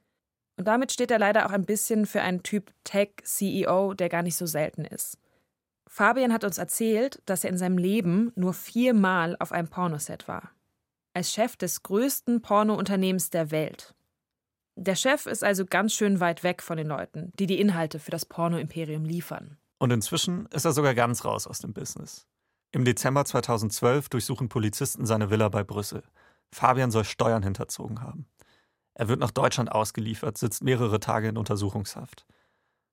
Und 0.56 0.66
damit 0.66 0.92
steht 0.92 1.10
er 1.10 1.20
leider 1.20 1.46
auch 1.46 1.52
ein 1.52 1.64
bisschen 1.64 2.04
für 2.04 2.20
einen 2.20 2.42
Typ 2.42 2.72
Tech-CEO, 2.82 3.94
der 3.94 4.08
gar 4.08 4.22
nicht 4.22 4.36
so 4.36 4.44
selten 4.44 4.84
ist. 4.84 5.18
Fabian 5.88 6.32
hat 6.32 6.42
uns 6.42 6.58
erzählt, 6.58 7.22
dass 7.26 7.44
er 7.44 7.50
in 7.50 7.58
seinem 7.58 7.78
Leben 7.78 8.32
nur 8.34 8.54
viermal 8.54 9.36
auf 9.38 9.52
einem 9.52 9.68
Pornoset 9.68 10.26
war. 10.26 10.50
Als 11.12 11.32
Chef 11.32 11.56
des 11.56 11.84
größten 11.84 12.42
Pornounternehmens 12.42 13.30
der 13.30 13.52
Welt. 13.52 13.94
Der 14.76 14.96
Chef 14.96 15.26
ist 15.26 15.44
also 15.44 15.64
ganz 15.64 15.94
schön 15.94 16.18
weit 16.18 16.42
weg 16.42 16.60
von 16.60 16.76
den 16.76 16.88
Leuten, 16.88 17.30
die 17.38 17.46
die 17.46 17.60
Inhalte 17.60 18.00
für 18.00 18.10
das 18.10 18.24
Porno-Imperium 18.24 19.04
liefern. 19.04 19.58
Und 19.78 19.92
inzwischen 19.92 20.46
ist 20.46 20.64
er 20.64 20.72
sogar 20.72 20.94
ganz 20.94 21.24
raus 21.24 21.46
aus 21.46 21.60
dem 21.60 21.72
Business. 21.72 22.26
Im 22.74 22.84
Dezember 22.84 23.24
2012 23.24 24.08
durchsuchen 24.08 24.48
Polizisten 24.48 25.06
seine 25.06 25.30
Villa 25.30 25.48
bei 25.48 25.62
Brüssel. 25.62 26.02
Fabian 26.50 26.90
soll 26.90 27.04
Steuern 27.04 27.44
hinterzogen 27.44 28.02
haben. 28.02 28.26
Er 28.94 29.08
wird 29.08 29.20
nach 29.20 29.30
Deutschland 29.30 29.70
ausgeliefert, 29.70 30.36
sitzt 30.36 30.64
mehrere 30.64 30.98
Tage 30.98 31.28
in 31.28 31.38
Untersuchungshaft. 31.38 32.26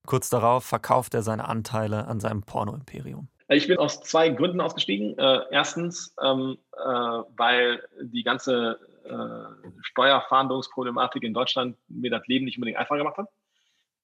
Kurz 0.05 0.29
darauf 0.29 0.65
verkauft 0.65 1.15
er 1.15 1.23
seine 1.23 1.47
Anteile 1.47 2.05
an 2.05 2.19
seinem 2.19 2.43
Porno-Imperium. 2.43 3.27
Ich 3.47 3.67
bin 3.67 3.79
aus 3.79 4.01
zwei 4.01 4.29
Gründen 4.29 4.61
ausgestiegen. 4.61 5.17
Äh, 5.17 5.45
erstens, 5.49 6.13
ähm, 6.21 6.59
äh, 6.73 6.79
weil 6.85 7.83
die 8.03 8.21
ganze 8.21 8.79
äh, 9.03 9.71
Steuerfahndungsproblematik 9.81 11.23
in 11.23 11.33
Deutschland 11.33 11.75
mir 11.87 12.11
das 12.11 12.27
Leben 12.27 12.45
nicht 12.45 12.57
unbedingt 12.57 12.77
einfacher 12.77 12.99
gemacht 12.99 13.17
hat 13.17 13.29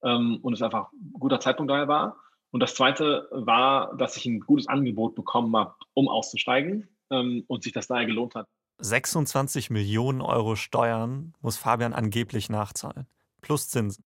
ähm, 0.02 0.40
und 0.42 0.54
es 0.54 0.62
einfach 0.64 0.92
ein 0.92 1.20
guter 1.20 1.40
Zeitpunkt 1.40 1.72
daher 1.72 1.88
war. 1.88 2.18
Und 2.52 2.62
das 2.62 2.76
Zweite 2.76 3.28
war, 3.32 3.96
dass 3.98 4.18
ich 4.18 4.26
ein 4.26 4.40
gutes 4.40 4.68
Angebot 4.68 5.16
bekommen 5.16 5.56
habe, 5.56 5.76
um 5.94 6.08
auszusteigen 6.08 6.88
ähm, 7.10 7.44
und 7.48 7.64
sich 7.64 7.74
das 7.74 7.88
daher 7.88 8.06
gelohnt 8.06 8.36
hat. 8.36 8.48
26 8.80 9.70
Millionen 9.70 10.22
Euro 10.22 10.56
Steuern 10.56 11.34
muss 11.42 11.58
Fabian 11.58 11.94
angeblich 11.94 12.50
nachzahlen, 12.50 13.08
plus 13.42 13.70
Zinsen. 13.70 14.04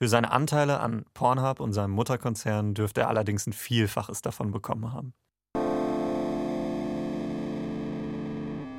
Für 0.00 0.08
seine 0.08 0.30
Anteile 0.30 0.80
an 0.80 1.04
Pornhub 1.12 1.60
und 1.60 1.72
seinem 1.72 1.90
Mutterkonzern 1.90 2.74
dürfte 2.74 3.02
er 3.02 3.08
allerdings 3.08 3.46
ein 3.46 3.52
Vielfaches 3.52 4.22
davon 4.22 4.52
bekommen 4.52 4.92
haben. 4.92 5.12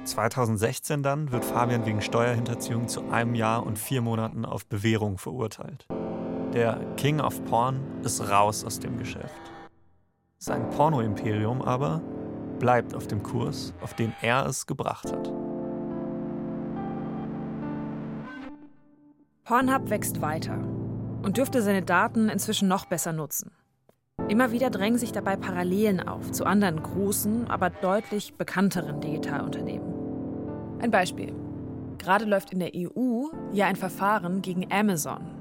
2016 0.06 1.04
dann 1.04 1.32
wird 1.32 1.46
Fabian 1.46 1.86
wegen 1.86 2.02
Steuerhinterziehung 2.02 2.88
zu 2.88 3.10
einem 3.10 3.36
Jahr 3.36 3.66
und 3.66 3.78
vier 3.78 4.02
Monaten 4.02 4.46
auf 4.46 4.66
Bewährung 4.66 5.18
verurteilt. 5.18 5.86
Der 6.54 6.80
King 6.98 7.22
of 7.22 7.46
Porn 7.46 7.80
ist 8.04 8.28
raus 8.28 8.66
aus 8.66 8.80
dem 8.80 8.98
Geschäft. 8.98 9.40
Sein 10.40 10.68
Porno-Imperium 10.72 11.62
aber 11.62 12.02
bleibt 12.58 12.96
auf 12.96 13.06
dem 13.06 13.22
Kurs, 13.22 13.72
auf 13.82 13.94
den 13.94 14.14
er 14.24 14.48
es 14.48 14.66
gebracht 14.66 15.12
hat. 15.12 15.32
Pornhub 19.44 19.92
wächst 19.92 20.22
weiter 20.22 20.58
und 21.22 21.38
dürfte 21.38 21.62
seine 21.62 21.84
Daten 21.84 22.30
inzwischen 22.30 22.68
noch 22.68 22.86
besser 22.86 23.14
nutzen. 23.14 23.52
Immer 24.28 24.52
wieder 24.52 24.72
drängen 24.72 24.98
sich 24.98 25.12
dabei 25.12 25.36
Parallelen 25.36 26.00
auf 26.00 26.32
zu 26.32 26.46
anderen 26.46 26.82
großen, 26.82 27.48
aber 27.48 27.70
deutlich 27.70 28.34
bekannteren 28.34 29.02
Digitalunternehmen. 29.02 30.80
Ein 30.80 30.90
Beispiel. 30.90 31.32
Gerade 32.00 32.26
läuft 32.26 32.52
in 32.52 32.60
der 32.60 32.72
EU 32.74 33.26
ja 33.52 33.68
ein 33.68 33.76
Verfahren 33.76 34.42
gegen 34.42 34.72
Amazon. 34.72 35.39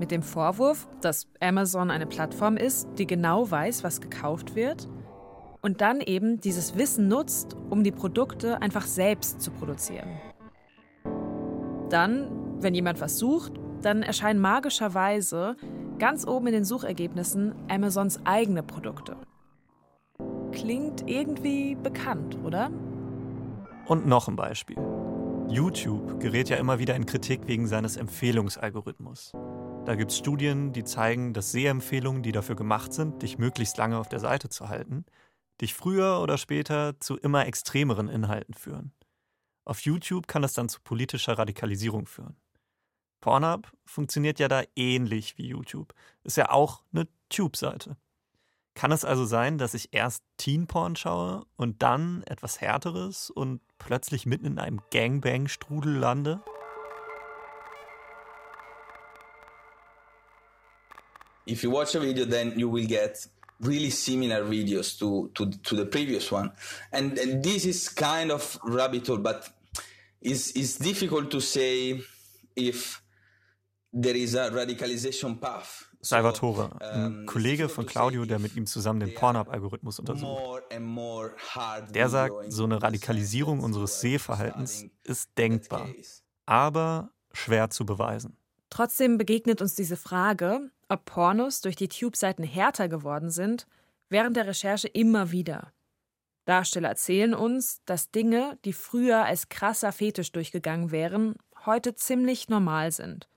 Mit 0.00 0.10
dem 0.10 0.22
Vorwurf, 0.22 0.88
dass 1.02 1.28
Amazon 1.40 1.90
eine 1.90 2.06
Plattform 2.06 2.56
ist, 2.56 2.88
die 2.96 3.06
genau 3.06 3.50
weiß, 3.50 3.84
was 3.84 4.00
gekauft 4.00 4.54
wird 4.54 4.88
und 5.60 5.82
dann 5.82 6.00
eben 6.00 6.40
dieses 6.40 6.74
Wissen 6.74 7.06
nutzt, 7.06 7.54
um 7.68 7.84
die 7.84 7.92
Produkte 7.92 8.62
einfach 8.62 8.86
selbst 8.86 9.42
zu 9.42 9.50
produzieren. 9.50 10.08
Dann, 11.90 12.30
wenn 12.60 12.74
jemand 12.74 13.02
was 13.02 13.18
sucht, 13.18 13.52
dann 13.82 14.02
erscheinen 14.02 14.40
magischerweise 14.40 15.56
ganz 15.98 16.26
oben 16.26 16.46
in 16.46 16.54
den 16.54 16.64
Suchergebnissen 16.64 17.54
Amazons 17.68 18.20
eigene 18.24 18.62
Produkte. 18.62 19.16
Klingt 20.50 21.10
irgendwie 21.10 21.74
bekannt, 21.74 22.38
oder? 22.42 22.70
Und 23.86 24.06
noch 24.06 24.28
ein 24.28 24.36
Beispiel. 24.36 24.78
YouTube 25.50 26.20
gerät 26.20 26.48
ja 26.48 26.56
immer 26.56 26.78
wieder 26.78 26.94
in 26.94 27.04
Kritik 27.04 27.46
wegen 27.48 27.66
seines 27.66 27.98
Empfehlungsalgorithmus. 27.98 29.32
Da 29.86 29.96
gibt 29.96 30.10
es 30.10 30.18
Studien, 30.18 30.72
die 30.72 30.84
zeigen, 30.84 31.32
dass 31.32 31.52
Sehempfehlungen, 31.52 32.22
die 32.22 32.32
dafür 32.32 32.54
gemacht 32.54 32.92
sind, 32.92 33.22
dich 33.22 33.38
möglichst 33.38 33.76
lange 33.76 33.98
auf 33.98 34.08
der 34.08 34.20
Seite 34.20 34.48
zu 34.48 34.68
halten, 34.68 35.04
dich 35.60 35.74
früher 35.74 36.20
oder 36.20 36.38
später 36.38 37.00
zu 37.00 37.16
immer 37.16 37.46
extremeren 37.46 38.08
Inhalten 38.08 38.54
führen. 38.54 38.92
Auf 39.64 39.80
YouTube 39.80 40.28
kann 40.28 40.42
das 40.42 40.52
dann 40.52 40.68
zu 40.68 40.80
politischer 40.80 41.38
Radikalisierung 41.38 42.06
führen. 42.06 42.36
Pornhub 43.20 43.72
funktioniert 43.84 44.38
ja 44.38 44.48
da 44.48 44.62
ähnlich 44.76 45.38
wie 45.38 45.48
YouTube. 45.48 45.94
Ist 46.24 46.36
ja 46.36 46.50
auch 46.50 46.82
eine 46.92 47.08
Tube-Seite. 47.28 47.96
Kann 48.74 48.92
es 48.92 49.04
also 49.04 49.24
sein, 49.24 49.58
dass 49.58 49.74
ich 49.74 49.88
erst 49.92 50.24
Teen-Porn 50.36 50.96
schaue 50.96 51.44
und 51.56 51.82
dann 51.82 52.22
etwas 52.24 52.60
Härteres 52.60 53.30
und 53.30 53.60
plötzlich 53.78 54.26
mitten 54.26 54.46
in 54.46 54.58
einem 54.58 54.80
Gangbang-Strudel 54.90 55.96
lande? 55.96 56.42
If 61.46 61.62
you 61.62 61.70
watch 61.70 61.94
a 61.94 62.00
video, 62.00 62.24
then 62.24 62.58
you 62.58 62.68
will 62.68 62.86
get 62.86 63.26
really 63.60 63.90
similar 63.90 64.44
videos 64.44 64.98
to, 64.98 65.30
to, 65.34 65.50
to 65.50 65.76
the 65.76 65.84
previous 65.84 66.30
one. 66.32 66.52
And, 66.92 67.18
and 67.18 67.42
this 67.42 67.64
is 67.64 67.88
kind 67.88 68.30
of 68.30 68.58
rabbit 68.64 69.06
hole, 69.06 69.18
but 69.18 69.48
it's, 70.20 70.50
it's 70.52 70.78
difficult 70.78 71.30
to 71.30 71.40
say 71.40 72.00
if 72.56 73.02
there 73.92 74.16
is 74.16 74.34
a 74.34 74.50
radicalization 74.50 75.40
path. 75.40 75.86
Salvatore, 76.02 76.70
ein 76.80 77.26
Kollege 77.26 77.68
von 77.68 77.84
Claudio, 77.84 78.24
der 78.24 78.38
mit 78.38 78.56
ihm 78.56 78.64
zusammen 78.64 79.00
den 79.00 79.12
Pornhub-Algorithmus 79.12 79.98
untersucht. 79.98 80.62
Der 81.94 82.08
sagt, 82.08 82.52
so 82.52 82.64
eine 82.64 82.82
Radikalisierung 82.82 83.60
unseres 83.60 84.00
Sehverhaltens 84.00 84.86
ist 85.04 85.28
denkbar, 85.36 85.88
aber 86.46 87.10
schwer 87.32 87.68
zu 87.68 87.84
beweisen. 87.84 88.38
Trotzdem 88.70 89.18
begegnet 89.18 89.60
uns 89.60 89.74
diese 89.74 89.98
Frage, 89.98 90.70
ob 90.90 91.04
Pornos 91.04 91.60
durch 91.60 91.76
die 91.76 91.88
Tube-Seiten 91.88 92.42
härter 92.42 92.88
geworden 92.88 93.30
sind, 93.30 93.66
während 94.08 94.36
der 94.36 94.46
Recherche 94.46 94.88
immer 94.88 95.30
wieder. 95.30 95.72
Darsteller 96.44 96.88
erzählen 96.88 97.32
uns, 97.32 97.80
dass 97.84 98.10
Dinge, 98.10 98.58
die 98.64 98.72
früher 98.72 99.24
als 99.24 99.48
krasser 99.48 99.92
Fetisch 99.92 100.32
durchgegangen 100.32 100.90
wären, 100.90 101.36
heute 101.64 101.94
ziemlich 101.94 102.48
normal 102.48 102.90
sind. 102.90 103.28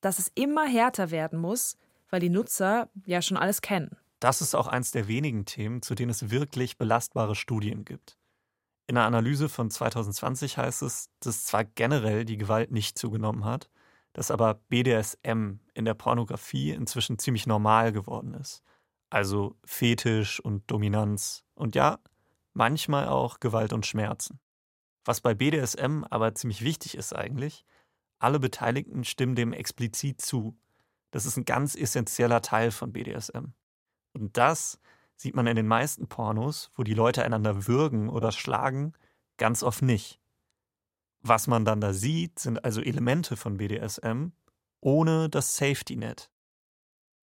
Dass 0.00 0.18
es 0.18 0.30
immer 0.34 0.66
härter 0.66 1.10
werden 1.10 1.38
muss, 1.38 1.76
weil 2.08 2.20
die 2.20 2.30
Nutzer 2.30 2.88
ja 3.04 3.20
schon 3.20 3.36
alles 3.36 3.62
kennen. 3.62 3.96
Das 4.20 4.40
ist 4.40 4.54
auch 4.54 4.68
eins 4.68 4.92
der 4.92 5.08
wenigen 5.08 5.44
Themen, 5.44 5.82
zu 5.82 5.96
denen 5.96 6.10
es 6.10 6.30
wirklich 6.30 6.78
belastbare 6.78 7.34
Studien 7.34 7.84
gibt. 7.84 8.16
In 8.86 8.96
einer 8.96 9.06
Analyse 9.06 9.48
von 9.48 9.70
2020 9.70 10.58
heißt 10.58 10.82
es, 10.82 11.08
dass 11.20 11.46
zwar 11.46 11.64
generell 11.64 12.24
die 12.24 12.36
Gewalt 12.36 12.70
nicht 12.70 12.98
zugenommen 12.98 13.44
hat, 13.44 13.70
dass 14.12 14.30
aber 14.30 14.54
BDSM 14.68 15.58
in 15.74 15.84
der 15.84 15.94
Pornografie 15.94 16.70
inzwischen 16.70 17.18
ziemlich 17.18 17.46
normal 17.46 17.92
geworden 17.92 18.34
ist. 18.34 18.62
Also 19.10 19.56
Fetisch 19.64 20.40
und 20.40 20.70
Dominanz 20.70 21.44
und 21.54 21.74
ja, 21.74 21.98
manchmal 22.52 23.08
auch 23.08 23.40
Gewalt 23.40 23.72
und 23.72 23.86
Schmerzen. 23.86 24.40
Was 25.04 25.20
bei 25.20 25.34
BDSM 25.34 26.04
aber 26.10 26.34
ziemlich 26.34 26.62
wichtig 26.62 26.96
ist 26.96 27.14
eigentlich, 27.14 27.64
alle 28.18 28.38
Beteiligten 28.38 29.04
stimmen 29.04 29.34
dem 29.34 29.52
explizit 29.52 30.20
zu. 30.20 30.56
Das 31.10 31.26
ist 31.26 31.36
ein 31.36 31.44
ganz 31.44 31.74
essentieller 31.74 32.40
Teil 32.40 32.70
von 32.70 32.92
BDSM. 32.92 33.52
Und 34.12 34.36
das 34.36 34.78
sieht 35.16 35.34
man 35.34 35.46
in 35.46 35.56
den 35.56 35.66
meisten 35.66 36.08
Pornos, 36.08 36.70
wo 36.74 36.84
die 36.84 36.94
Leute 36.94 37.24
einander 37.24 37.66
würgen 37.66 38.08
oder 38.08 38.32
schlagen, 38.32 38.94
Ganz 39.42 39.64
oft 39.64 39.82
nicht. 39.82 40.20
Was 41.22 41.46
man 41.46 41.64
dann 41.64 41.80
da 41.80 41.92
sieht, 41.92 42.38
sind 42.38 42.64
also 42.64 42.80
Elemente 42.80 43.36
von 43.36 43.56
BDSM 43.56 44.32
ohne 44.80 45.28
das 45.28 45.56
Safety 45.56 45.96
Net. 45.96 46.28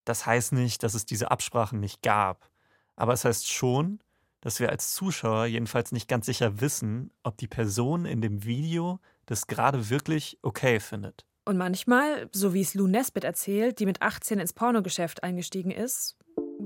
Das 0.04 0.26
heißt 0.26 0.54
nicht, 0.54 0.84
dass 0.84 0.93
es 0.93 1.06
diese 1.06 1.32
Absprachen 1.32 1.80
nicht 1.80 2.02
gab, 2.02 2.50
aber 2.95 3.13
es 3.13 3.26
heißt 3.26 3.50
schon, 3.52 4.00
dass 4.41 4.60
wir 4.60 4.69
als 4.69 4.93
Zuschauer 4.93 5.45
jedenfalls 5.45 5.91
nicht 5.91 6.08
ganz 6.08 6.26
sicher 6.26 6.62
wissen, 6.62 7.12
ob 7.23 7.38
die 7.38 7.47
Person 7.47 8.06
in 8.06 8.21
dem 8.21 8.43
Video 8.43 9.00
das 9.26 9.47
gerade 9.47 9.89
wirklich 9.89 10.38
okay 10.41 10.80
findet. 10.80 11.26
Und 11.45 11.58
manchmal, 11.58 12.30
so 12.34 12.54
wie 12.54 12.62
es 12.62 12.73
Lou 12.73 12.88
Nesbitt 12.88 13.23
erzählt, 13.23 13.80
die 13.80 13.86
mit 13.86 14.02
18 14.02 14.39
ins 14.39 14.54
Pornogeschäft 14.54 15.23
eingestiegen 15.23 15.71
ist, 15.71 16.17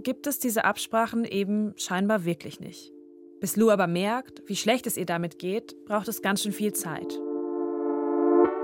gibt 0.03 0.25
es 0.27 0.39
diese 0.39 0.65
Absprachen 0.65 1.23
eben 1.23 1.73
scheinbar 1.77 2.25
wirklich 2.25 2.59
nicht. 2.59 2.91
Bis 3.41 3.55
Lou 3.55 3.71
aber 3.71 3.87
merkt, 3.87 4.43
wie 4.45 4.55
schlecht 4.55 4.85
es 4.85 4.97
ihr 4.97 5.07
damit 5.07 5.39
geht, 5.39 5.83
braucht 5.85 6.07
es 6.07 6.21
ganz 6.21 6.43
schön 6.43 6.51
viel 6.51 6.73
Zeit. 6.73 7.19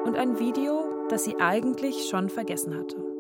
Und 0.05 0.15
ein 0.15 0.39
Video, 0.39 1.07
das 1.09 1.23
sie 1.23 1.35
eigentlich 1.37 2.07
schon 2.07 2.29
vergessen 2.29 2.77
hatte. 2.77 3.16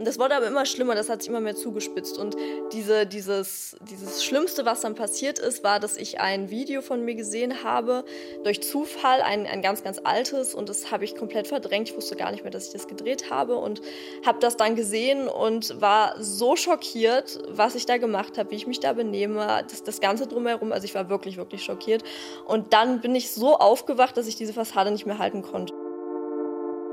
Und 0.00 0.06
das 0.06 0.18
wurde 0.18 0.34
aber 0.34 0.46
immer 0.46 0.64
schlimmer, 0.64 0.94
das 0.94 1.10
hat 1.10 1.20
sich 1.20 1.28
immer 1.28 1.42
mehr 1.42 1.54
zugespitzt. 1.54 2.16
Und 2.16 2.34
diese, 2.72 3.04
dieses, 3.04 3.76
dieses 3.82 4.24
Schlimmste, 4.24 4.64
was 4.64 4.80
dann 4.80 4.94
passiert 4.94 5.38
ist, 5.38 5.62
war, 5.62 5.78
dass 5.78 5.98
ich 5.98 6.20
ein 6.20 6.48
Video 6.48 6.80
von 6.80 7.04
mir 7.04 7.14
gesehen 7.14 7.64
habe, 7.64 8.06
durch 8.42 8.62
Zufall, 8.62 9.20
ein, 9.20 9.46
ein 9.46 9.60
ganz, 9.60 9.84
ganz 9.84 10.00
altes. 10.02 10.54
Und 10.54 10.70
das 10.70 10.90
habe 10.90 11.04
ich 11.04 11.16
komplett 11.16 11.48
verdrängt. 11.48 11.90
Ich 11.90 11.96
wusste 11.96 12.16
gar 12.16 12.30
nicht 12.30 12.44
mehr, 12.44 12.50
dass 12.50 12.68
ich 12.68 12.72
das 12.72 12.88
gedreht 12.88 13.28
habe. 13.28 13.56
Und 13.56 13.82
habe 14.24 14.38
das 14.40 14.56
dann 14.56 14.74
gesehen 14.74 15.28
und 15.28 15.78
war 15.82 16.14
so 16.18 16.56
schockiert, 16.56 17.38
was 17.50 17.74
ich 17.74 17.84
da 17.84 17.98
gemacht 17.98 18.38
habe, 18.38 18.52
wie 18.52 18.56
ich 18.56 18.66
mich 18.66 18.80
da 18.80 18.94
benehme, 18.94 19.66
das, 19.68 19.84
das 19.84 20.00
Ganze 20.00 20.26
drumherum. 20.26 20.72
Also 20.72 20.86
ich 20.86 20.94
war 20.94 21.10
wirklich, 21.10 21.36
wirklich 21.36 21.62
schockiert. 21.62 22.04
Und 22.46 22.72
dann 22.72 23.02
bin 23.02 23.14
ich 23.14 23.32
so 23.32 23.54
aufgewacht, 23.58 24.16
dass 24.16 24.26
ich 24.26 24.36
diese 24.36 24.54
Fassade 24.54 24.92
nicht 24.92 25.04
mehr 25.04 25.18
halten 25.18 25.42
konnte. 25.42 25.74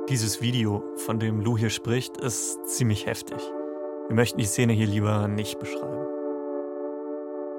Dieses 0.10 0.40
Video, 0.40 0.86
von 0.96 1.20
dem 1.20 1.42
Lou 1.42 1.58
hier 1.58 1.70
spricht, 1.70 2.16
ist 2.16 2.66
ziemlich 2.66 3.06
heftig. 3.06 3.40
Wir 4.08 4.16
möchten 4.16 4.38
die 4.38 4.46
Szene 4.46 4.72
hier 4.72 4.88
lieber 4.88 5.28
nicht 5.28 5.60
beschreiben. 5.60 6.08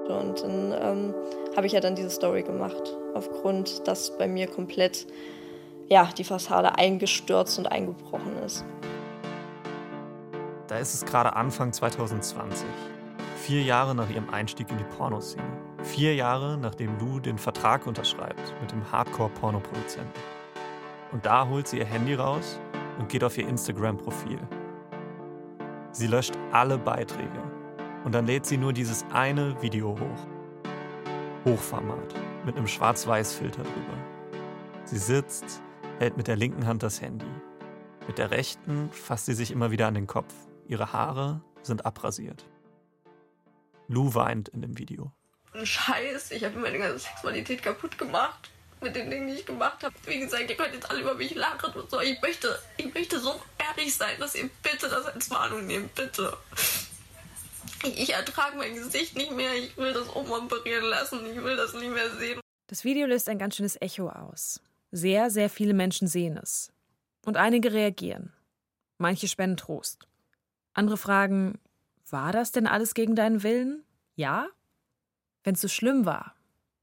Und 0.07 0.41
dann 0.41 0.73
ähm, 0.81 1.13
habe 1.55 1.67
ich 1.67 1.73
ja 1.73 1.79
dann 1.79 1.93
diese 1.93 2.09
Story 2.09 2.41
gemacht, 2.41 2.97
aufgrund, 3.13 3.87
dass 3.87 4.17
bei 4.17 4.27
mir 4.27 4.47
komplett 4.47 5.05
ja, 5.89 6.09
die 6.17 6.23
Fassade 6.23 6.75
eingestürzt 6.75 7.59
und 7.59 7.67
eingebrochen 7.67 8.35
ist. 8.43 8.65
Da 10.65 10.79
ist 10.79 10.95
es 10.95 11.05
gerade 11.05 11.35
Anfang 11.35 11.71
2020. 11.71 12.65
Vier 13.43 13.61
Jahre 13.61 13.93
nach 13.93 14.09
ihrem 14.09 14.31
Einstieg 14.31 14.71
in 14.71 14.79
die 14.79 14.85
Pornoszene. 14.97 15.43
Vier 15.83 16.15
Jahre 16.15 16.57
nachdem 16.57 16.97
Lou 16.97 17.19
den 17.19 17.37
Vertrag 17.37 17.85
unterschreibt 17.85 18.55
mit 18.59 18.71
dem 18.71 18.91
Hardcore-Pornoproduzenten. 18.91 20.38
Und 21.11 21.25
da 21.25 21.47
holt 21.47 21.67
sie 21.67 21.79
ihr 21.79 21.85
Handy 21.85 22.13
raus 22.13 22.59
und 22.99 23.09
geht 23.09 23.23
auf 23.23 23.37
ihr 23.37 23.47
Instagram-Profil. 23.47 24.39
Sie 25.91 26.07
löscht 26.07 26.33
alle 26.51 26.77
Beiträge 26.77 27.43
und 28.05 28.13
dann 28.13 28.27
lädt 28.27 28.45
sie 28.45 28.57
nur 28.57 28.73
dieses 28.73 29.03
eine 29.11 29.59
Video 29.61 29.97
hoch. 29.99 30.27
Hochformat 31.45 32.13
mit 32.45 32.57
einem 32.57 32.67
Schwarz-Weiß-Filter 32.67 33.63
drüber. 33.63 33.97
Sie 34.85 34.99
sitzt, 34.99 35.61
hält 35.97 36.15
mit 36.15 36.27
der 36.27 36.35
linken 36.35 36.67
Hand 36.67 36.83
das 36.83 37.01
Handy. 37.01 37.25
Mit 38.07 38.17
der 38.17 38.31
rechten 38.31 38.91
fasst 38.91 39.25
sie 39.25 39.33
sich 39.33 39.51
immer 39.51 39.71
wieder 39.71 39.87
an 39.87 39.95
den 39.95 40.07
Kopf. 40.07 40.33
Ihre 40.67 40.93
Haare 40.93 41.41
sind 41.63 41.85
abrasiert. 41.85 42.45
Lou 43.87 44.13
weint 44.13 44.49
in 44.49 44.61
dem 44.61 44.77
Video. 44.77 45.11
Scheiß, 45.63 46.31
ich 46.31 46.43
habe 46.43 46.59
meine 46.59 46.77
ganze 46.77 46.99
Sexualität 46.99 47.63
kaputt 47.63 47.97
gemacht 47.97 48.51
mit 48.81 48.95
den 48.95 49.09
Dingen, 49.09 49.27
die 49.27 49.35
ich 49.35 49.45
gemacht 49.45 49.83
habe. 49.83 49.93
Wie 50.05 50.19
gesagt, 50.19 50.49
ihr 50.49 50.55
könnt 50.55 50.73
jetzt 50.73 50.89
alle 50.89 51.01
über 51.01 51.13
mich 51.15 51.35
lachen 51.35 51.73
und 51.73 51.89
so. 51.89 51.99
Ich 51.99 52.21
möchte, 52.21 52.59
ich 52.77 52.93
möchte 52.93 53.19
so 53.19 53.39
ehrlich 53.57 53.95
sein, 53.95 54.19
dass 54.19 54.35
ihr 54.35 54.49
bitte 54.63 54.89
das 54.89 55.05
als 55.05 55.29
Warnung 55.29 55.67
nehmt, 55.67 55.93
bitte. 55.95 56.35
Ich, 57.83 58.13
ertrage 58.13 58.57
mein 58.57 58.75
Gesicht 58.75 59.15
nicht 59.15 59.31
mehr. 59.31 59.53
Ich 59.55 59.77
will 59.77 59.93
das 59.93 60.09
umoperieren 60.09 60.85
lassen. 60.85 61.25
Ich 61.31 61.41
will 61.41 61.55
das 61.55 61.73
nicht 61.73 61.91
mehr 61.91 62.09
sehen. 62.17 62.39
Das 62.67 62.83
Video 62.83 63.07
löst 63.07 63.29
ein 63.29 63.39
ganz 63.39 63.55
schönes 63.55 63.81
Echo 63.81 64.09
aus. 64.09 64.61
Sehr, 64.91 65.29
sehr 65.29 65.49
viele 65.49 65.73
Menschen 65.73 66.07
sehen 66.07 66.37
es. 66.37 66.71
Und 67.25 67.37
einige 67.37 67.71
reagieren. 67.71 68.33
Manche 68.97 69.27
spenden 69.27 69.57
Trost. 69.57 70.07
Andere 70.73 70.97
fragen, 70.97 71.59
war 72.09 72.31
das 72.31 72.51
denn 72.51 72.67
alles 72.67 72.93
gegen 72.93 73.15
deinen 73.15 73.43
Willen? 73.43 73.83
Ja? 74.15 74.47
Wenn 75.43 75.55
es 75.55 75.61
so 75.61 75.67
schlimm 75.67 76.05
war, 76.05 76.35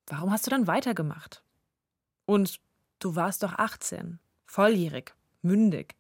warum 0.07 0.33
hast 0.33 0.47
du 0.47 0.51
dann 0.51 0.67
weitergemacht? 0.67 1.43
Und 2.27 2.61
du 2.99 3.17
warst 3.17 3.43
doch 3.43 3.55
18, 3.55 4.19
volljährig, 4.45 5.15
mündig. 5.43 5.95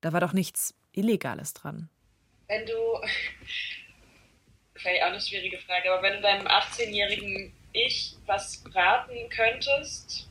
Da 0.00 0.12
war 0.12 0.20
doch 0.20 0.32
nichts 0.32 0.74
Illegales 0.92 1.52
dran. 1.52 1.90
Wenn 2.46 2.64
du, 2.64 2.72
vielleicht 4.74 5.02
auch 5.02 5.08
eine 5.08 5.20
schwierige 5.20 5.58
Frage, 5.58 5.92
aber 5.92 6.02
wenn 6.02 6.14
du 6.14 6.22
deinem 6.22 6.46
18-jährigen 6.46 7.52
Ich 7.72 8.16
was 8.26 8.64
raten 8.74 9.28
könntest, 9.28 10.28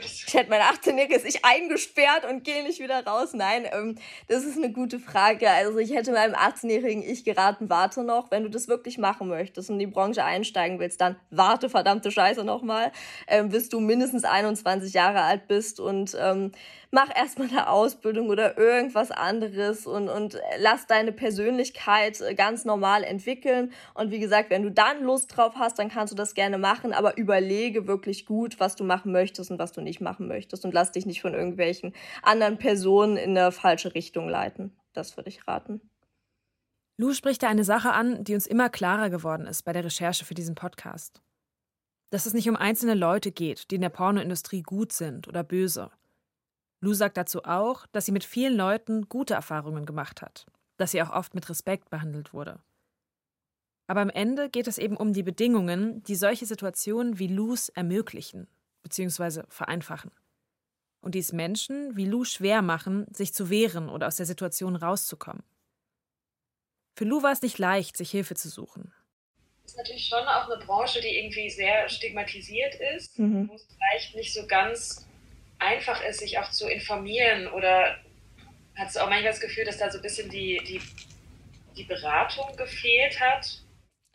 ich 0.00 0.34
hätte 0.34 0.50
mein 0.50 0.60
18-jähriges 0.60 1.24
Ich 1.24 1.44
eingesperrt 1.44 2.24
und 2.28 2.44
gehe 2.44 2.62
nicht 2.62 2.80
wieder 2.80 3.04
raus. 3.04 3.30
Nein, 3.32 3.66
ähm, 3.72 3.96
das 4.28 4.44
ist 4.44 4.56
eine 4.56 4.72
gute 4.72 4.98
Frage. 4.98 5.48
Also 5.50 5.78
ich 5.78 5.94
hätte 5.94 6.12
meinem 6.12 6.34
18-jährigen 6.34 7.02
Ich 7.02 7.24
geraten, 7.24 7.70
warte 7.70 8.02
noch. 8.02 8.30
Wenn 8.30 8.42
du 8.42 8.50
das 8.50 8.68
wirklich 8.68 8.98
machen 8.98 9.28
möchtest 9.28 9.70
und 9.70 9.76
in 9.76 9.80
die 9.80 9.86
Branche 9.86 10.24
einsteigen 10.24 10.78
willst, 10.78 11.00
dann 11.00 11.16
warte 11.30 11.68
verdammte 11.68 12.10
Scheiße 12.10 12.44
nochmal, 12.44 12.92
ähm, 13.26 13.48
bis 13.48 13.68
du 13.68 13.80
mindestens 13.80 14.24
21 14.24 14.92
Jahre 14.92 15.22
alt 15.22 15.48
bist 15.48 15.80
und 15.80 16.16
ähm, 16.20 16.52
mach 16.90 17.08
erstmal 17.14 17.48
eine 17.48 17.70
Ausbildung 17.70 18.28
oder 18.28 18.58
irgendwas 18.58 19.10
anderes 19.10 19.86
und, 19.86 20.08
und 20.08 20.38
lass 20.58 20.86
deine 20.86 21.12
Persönlichkeit 21.12 22.20
äh, 22.20 22.34
ganz 22.34 22.64
normal 22.64 23.02
entwickeln. 23.02 23.72
Und 23.94 24.10
wie 24.10 24.20
gesagt, 24.20 24.50
wenn 24.50 24.62
du 24.62 24.70
dann 24.70 25.02
Lust 25.02 25.36
drauf 25.36 25.54
hast, 25.56 25.78
dann 25.78 25.88
kannst 25.88 26.12
du 26.12 26.16
das 26.16 26.34
gerne 26.34 26.58
machen, 26.58 26.92
aber 26.92 27.16
überlege 27.16 27.86
wirklich 27.86 28.26
gut, 28.26 28.60
was 28.60 28.76
du 28.76 28.84
machen 28.84 29.10
möchtest 29.10 29.21
und 29.50 29.58
was 29.58 29.72
du 29.72 29.80
nicht 29.80 30.00
machen 30.00 30.28
möchtest 30.28 30.64
und 30.64 30.74
lass 30.74 30.92
dich 30.92 31.06
nicht 31.06 31.20
von 31.20 31.34
irgendwelchen 31.34 31.94
anderen 32.22 32.58
Personen 32.58 33.16
in 33.16 33.36
eine 33.36 33.52
falsche 33.52 33.94
Richtung 33.94 34.28
leiten. 34.28 34.76
Das 34.92 35.16
würde 35.16 35.28
ich 35.28 35.46
raten. 35.46 35.80
Lou 36.98 37.14
spricht 37.14 37.42
da 37.42 37.48
eine 37.48 37.64
Sache 37.64 37.92
an, 37.92 38.22
die 38.22 38.34
uns 38.34 38.46
immer 38.46 38.68
klarer 38.68 39.10
geworden 39.10 39.46
ist 39.46 39.62
bei 39.62 39.72
der 39.72 39.84
Recherche 39.84 40.24
für 40.24 40.34
diesen 40.34 40.54
Podcast. 40.54 41.22
Dass 42.10 42.26
es 42.26 42.34
nicht 42.34 42.48
um 42.48 42.56
einzelne 42.56 42.94
Leute 42.94 43.32
geht, 43.32 43.70
die 43.70 43.76
in 43.76 43.80
der 43.80 43.88
Pornoindustrie 43.88 44.62
gut 44.62 44.92
sind 44.92 45.26
oder 45.26 45.42
böse. 45.42 45.90
Lou 46.80 46.92
sagt 46.92 47.16
dazu 47.16 47.44
auch, 47.44 47.86
dass 47.92 48.06
sie 48.06 48.12
mit 48.12 48.24
vielen 48.24 48.56
Leuten 48.56 49.08
gute 49.08 49.34
Erfahrungen 49.34 49.86
gemacht 49.86 50.20
hat, 50.20 50.46
dass 50.76 50.90
sie 50.90 51.02
auch 51.02 51.10
oft 51.10 51.34
mit 51.34 51.48
Respekt 51.48 51.90
behandelt 51.90 52.34
wurde. 52.34 52.60
Aber 53.86 54.00
am 54.00 54.10
Ende 54.10 54.50
geht 54.50 54.68
es 54.68 54.78
eben 54.78 54.96
um 54.96 55.12
die 55.12 55.22
Bedingungen, 55.22 56.02
die 56.04 56.14
solche 56.14 56.46
Situationen 56.46 57.18
wie 57.18 57.28
Lous 57.28 57.68
ermöglichen 57.68 58.48
bzw. 58.82 59.42
vereinfachen. 59.48 60.10
Und 61.00 61.14
die 61.14 61.20
es 61.20 61.32
Menschen 61.32 61.96
wie 61.96 62.06
Lou 62.06 62.24
schwer 62.24 62.62
machen, 62.62 63.06
sich 63.12 63.34
zu 63.34 63.50
wehren 63.50 63.88
oder 63.88 64.06
aus 64.06 64.16
der 64.16 64.26
Situation 64.26 64.76
rauszukommen. 64.76 65.42
Für 66.94 67.04
Lou 67.04 67.22
war 67.22 67.32
es 67.32 67.42
nicht 67.42 67.58
leicht, 67.58 67.96
sich 67.96 68.10
Hilfe 68.10 68.34
zu 68.34 68.48
suchen. 68.48 68.92
Das 69.62 69.72
ist 69.72 69.78
natürlich 69.78 70.06
schon 70.06 70.24
auch 70.26 70.50
eine 70.50 70.64
Branche, 70.64 71.00
die 71.00 71.18
irgendwie 71.18 71.48
sehr 71.48 71.88
stigmatisiert 71.88 72.74
ist, 72.96 73.18
mhm. 73.18 73.48
wo 73.48 73.54
es 73.54 73.66
vielleicht 73.66 74.14
nicht 74.14 74.34
so 74.34 74.46
ganz 74.46 75.06
einfach 75.62 76.02
ist, 76.04 76.20
sich 76.20 76.38
auch 76.38 76.50
zu 76.50 76.68
informieren? 76.68 77.46
Oder 77.48 77.96
hast 78.76 78.96
du 78.96 79.00
auch 79.00 79.08
manchmal 79.08 79.30
das 79.30 79.40
Gefühl, 79.40 79.64
dass 79.64 79.78
da 79.78 79.90
so 79.90 79.98
ein 79.98 80.02
bisschen 80.02 80.28
die, 80.28 80.60
die, 80.66 80.80
die 81.76 81.84
Beratung 81.84 82.54
gefehlt 82.56 83.18
hat? 83.20 83.62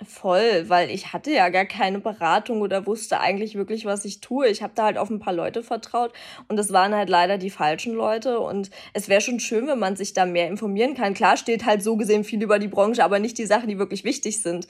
Voll, 0.05 0.69
weil 0.69 0.91
ich 0.91 1.11
hatte 1.11 1.31
ja 1.31 1.49
gar 1.49 1.65
keine 1.65 1.99
Beratung 1.99 2.61
oder 2.61 2.85
wusste 2.85 3.19
eigentlich 3.19 3.55
wirklich, 3.55 3.85
was 3.85 4.05
ich 4.05 4.21
tue. 4.21 4.47
Ich 4.47 4.61
habe 4.61 4.73
da 4.75 4.85
halt 4.85 4.97
auf 4.99 5.09
ein 5.09 5.17
paar 5.17 5.33
Leute 5.33 5.63
vertraut 5.63 6.13
und 6.47 6.55
das 6.55 6.71
waren 6.71 6.93
halt 6.93 7.09
leider 7.09 7.39
die 7.39 7.49
falschen 7.49 7.95
Leute 7.95 8.39
und 8.39 8.69
es 8.93 9.09
wäre 9.09 9.21
schon 9.21 9.39
schön, 9.39 9.65
wenn 9.65 9.79
man 9.79 9.95
sich 9.95 10.13
da 10.13 10.27
mehr 10.27 10.49
informieren 10.49 10.93
kann. 10.93 11.15
Klar 11.15 11.35
steht 11.35 11.65
halt 11.65 11.81
so 11.81 11.97
gesehen 11.97 12.23
viel 12.23 12.43
über 12.43 12.59
die 12.59 12.67
Branche, 12.67 13.03
aber 13.03 13.17
nicht 13.17 13.39
die 13.39 13.47
Sachen, 13.47 13.69
die 13.69 13.79
wirklich 13.79 14.03
wichtig 14.03 14.43
sind. 14.43 14.67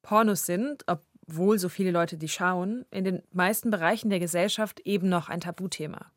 Pornos 0.00 0.46
sind, 0.46 0.84
ob 0.86 1.02
wohl 1.26 1.58
so 1.58 1.68
viele 1.68 1.90
Leute 1.90 2.16
die 2.16 2.28
schauen, 2.28 2.86
in 2.90 3.04
den 3.04 3.22
meisten 3.32 3.70
Bereichen 3.70 4.08
der 4.08 4.18
Gesellschaft 4.18 4.80
eben 4.80 5.10
noch 5.10 5.28
ein 5.28 5.40
Tabuthema. 5.40 6.10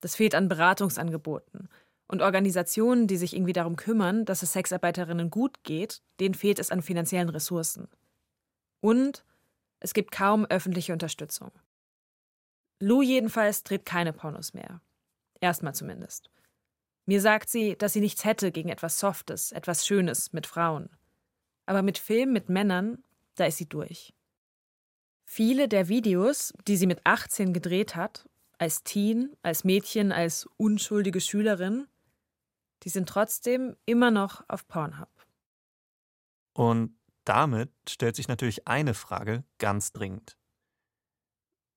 Das 0.00 0.14
fehlt 0.14 0.36
an 0.36 0.48
Beratungsangeboten. 0.48 1.68
Und 2.06 2.22
Organisationen, 2.22 3.06
die 3.06 3.16
sich 3.16 3.34
irgendwie 3.34 3.52
darum 3.52 3.76
kümmern, 3.76 4.24
dass 4.24 4.42
es 4.42 4.52
Sexarbeiterinnen 4.52 5.30
gut 5.30 5.64
geht, 5.64 6.02
denen 6.20 6.34
fehlt 6.34 6.58
es 6.58 6.70
an 6.70 6.82
finanziellen 6.82 7.30
Ressourcen. 7.30 7.88
Und 8.80 9.24
es 9.80 9.94
gibt 9.94 10.12
kaum 10.12 10.44
öffentliche 10.46 10.92
Unterstützung. 10.92 11.50
Lou 12.80 13.02
jedenfalls 13.02 13.62
dreht 13.62 13.86
keine 13.86 14.12
Pornos 14.12 14.52
mehr. 14.52 14.80
Erstmal 15.40 15.74
zumindest. 15.74 16.30
Mir 17.06 17.20
sagt 17.20 17.48
sie, 17.48 17.76
dass 17.76 17.92
sie 17.92 18.00
nichts 18.00 18.24
hätte 18.24 18.50
gegen 18.50 18.68
etwas 18.68 18.98
Softes, 18.98 19.52
etwas 19.52 19.86
Schönes 19.86 20.32
mit 20.32 20.46
Frauen. 20.46 20.90
Aber 21.66 21.82
mit 21.82 21.98
Film 21.98 22.32
mit 22.32 22.48
Männern, 22.48 23.02
da 23.36 23.46
ist 23.46 23.58
sie 23.58 23.68
durch. 23.68 24.14
Viele 25.24 25.68
der 25.68 25.88
Videos, 25.88 26.52
die 26.66 26.76
sie 26.76 26.86
mit 26.86 27.00
18 27.04 27.52
gedreht 27.52 27.96
hat, 27.96 28.28
als 28.58 28.82
Teen, 28.84 29.36
als 29.42 29.64
Mädchen, 29.64 30.12
als 30.12 30.48
unschuldige 30.56 31.20
Schülerin, 31.20 31.86
die 32.84 32.90
sind 32.90 33.08
trotzdem 33.08 33.76
immer 33.86 34.10
noch 34.10 34.44
auf 34.48 34.68
Pornhub. 34.68 35.08
Und 36.52 36.96
damit 37.24 37.72
stellt 37.88 38.14
sich 38.14 38.28
natürlich 38.28 38.68
eine 38.68 38.94
Frage 38.94 39.44
ganz 39.58 39.92
dringend. 39.92 40.38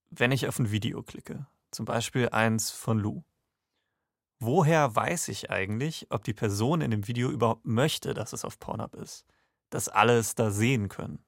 Wenn 0.09 0.31
ich 0.31 0.47
auf 0.47 0.59
ein 0.59 0.71
Video 0.71 1.01
klicke, 1.03 1.47
zum 1.71 1.85
Beispiel 1.85 2.29
eins 2.29 2.71
von 2.71 2.99
Lou, 2.99 3.23
woher 4.39 4.95
weiß 4.95 5.29
ich 5.29 5.49
eigentlich, 5.49 6.07
ob 6.09 6.23
die 6.23 6.33
Person 6.33 6.81
in 6.81 6.91
dem 6.91 7.07
Video 7.07 7.29
überhaupt 7.29 7.65
möchte, 7.65 8.13
dass 8.13 8.33
es 8.33 8.45
auf 8.45 8.59
Pornhub 8.59 8.95
ist, 8.95 9.25
dass 9.69 9.89
alle 9.89 10.17
es 10.17 10.35
da 10.35 10.51
sehen 10.51 10.89
können? 10.89 11.23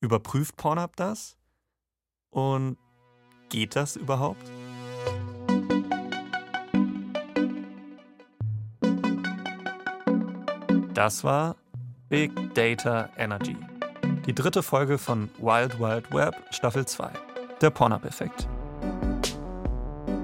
Überprüft 0.00 0.56
Pornhub 0.56 0.96
das? 0.96 1.36
Und 2.30 2.76
geht 3.48 3.76
das 3.76 3.96
überhaupt? 3.96 4.50
Das 11.02 11.24
war 11.24 11.56
Big 12.10 12.30
Data 12.54 13.08
Energy. 13.16 13.56
Die 14.24 14.32
dritte 14.32 14.62
Folge 14.62 14.98
von 14.98 15.30
Wild 15.38 15.80
Wild 15.80 16.12
Web 16.12 16.36
Staffel 16.52 16.86
2. 16.86 17.10
Der 17.60 17.70
Pornhub-Effekt. 17.70 18.46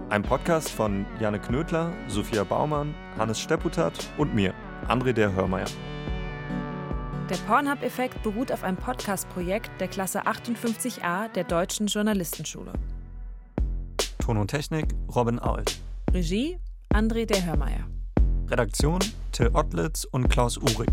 Ein 0.09 0.23
Podcast 0.23 0.71
von 0.71 1.05
Janne 1.19 1.41
Knödler, 1.41 1.93
Sophia 2.07 2.45
Baumann, 2.45 2.95
Hannes 3.19 3.41
Stepputat 3.41 3.93
und 4.19 4.37
mir, 4.37 4.55
André 4.87 5.13
der 5.13 5.33
Hörmeier. 5.33 5.67
Der 7.29 7.39
Pornhub-Effekt 7.49 8.23
beruht 8.23 8.53
auf 8.53 8.63
einem 8.63 8.77
Podcast-Projekt 8.77 9.73
der 9.81 9.89
Klasse 9.89 10.29
58a 10.29 11.27
der 11.33 11.43
Deutschen 11.43 11.89
Journalistenschule. 11.89 12.73
Ton 14.21 14.37
und 14.37 14.47
Technik 14.47 14.95
Robin 15.13 15.41
Aul. 15.43 15.65
Regie 16.13 16.61
André 16.95 17.27
der 17.27 17.45
Hörmeier. 17.45 17.98
Redaktion 18.51 18.99
Till 19.33 19.51
Ottlitz 19.53 20.05
und 20.05 20.29
Klaus 20.31 20.57
Uhrig. 20.57 20.89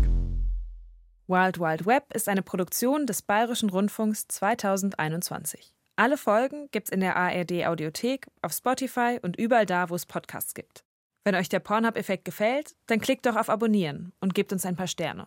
Wild 1.26 1.58
Wild 1.58 1.86
Web 1.86 2.12
ist 2.14 2.28
eine 2.28 2.42
Produktion 2.42 3.06
des 3.06 3.22
Bayerischen 3.22 3.70
Rundfunks 3.70 4.28
2021. 4.28 5.72
Alle 5.96 6.18
Folgen 6.18 6.68
gibt's 6.70 6.90
in 6.90 7.00
der 7.00 7.16
ARD 7.16 7.66
Audiothek, 7.66 8.26
auf 8.42 8.52
Spotify 8.52 9.18
und 9.22 9.36
überall 9.36 9.64
da, 9.64 9.88
wo 9.88 9.94
es 9.94 10.04
Podcasts 10.04 10.52
gibt. 10.52 10.84
Wenn 11.24 11.34
euch 11.34 11.48
der 11.48 11.60
Pornhub-Effekt 11.60 12.26
gefällt, 12.26 12.76
dann 12.86 13.00
klickt 13.00 13.24
doch 13.24 13.36
auf 13.36 13.48
Abonnieren 13.48 14.12
und 14.20 14.34
gebt 14.34 14.52
uns 14.52 14.66
ein 14.66 14.76
paar 14.76 14.86
Sterne. 14.86 15.26